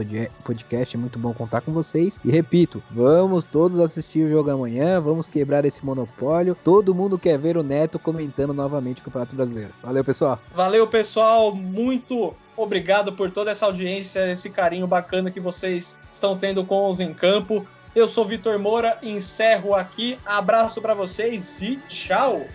podcast, 0.45 0.97
é 0.97 0.99
muito 0.99 1.19
bom 1.19 1.33
contar 1.35 1.61
com 1.61 1.73
vocês. 1.73 2.19
E 2.25 2.31
repito, 2.31 2.83
vamos 2.91 3.45
todos 3.45 3.79
assistir 3.79 4.25
o 4.25 4.31
jogo 4.31 4.51
amanhã, 4.51 5.01
vamos 5.01 5.29
quebrar 5.29 5.65
esse 5.65 5.85
monopólio. 5.85 6.57
Todo 6.65 6.95
mundo 6.95 7.19
quer 7.19 7.39
ver 7.39 7.57
o 7.57 7.63
Neto 7.63 7.99
comentando 7.99 8.55
novamente 8.55 9.01
o 9.01 9.05
Campeonato 9.05 9.35
Brasileiro. 9.35 9.73
Valeu, 9.83 10.05
pessoal! 10.05 10.39
Valeu, 10.55 10.87
pessoal, 10.87 11.55
muito 11.55 12.35
obrigado 12.57 13.13
por 13.13 13.31
toda 13.31 13.51
essa 13.51 13.67
audiência, 13.67 14.31
esse 14.31 14.51
carinho 14.51 14.87
bacana 14.87 15.31
que 15.31 15.41
vocês 15.41 15.99
estão 16.11 16.39
tendo 16.39 16.65
com 16.65 16.89
os 16.89 17.01
em 17.01 17.13
campo. 17.13 17.67
Eu 17.95 18.09
sou 18.09 18.25
Vitor 18.25 18.59
Moura, 18.59 18.99
encerro 19.03 19.75
aqui. 19.75 20.19
Abraço 20.25 20.81
para 20.81 20.95
vocês 20.95 21.61
e 21.61 21.77
tchau. 21.89 22.47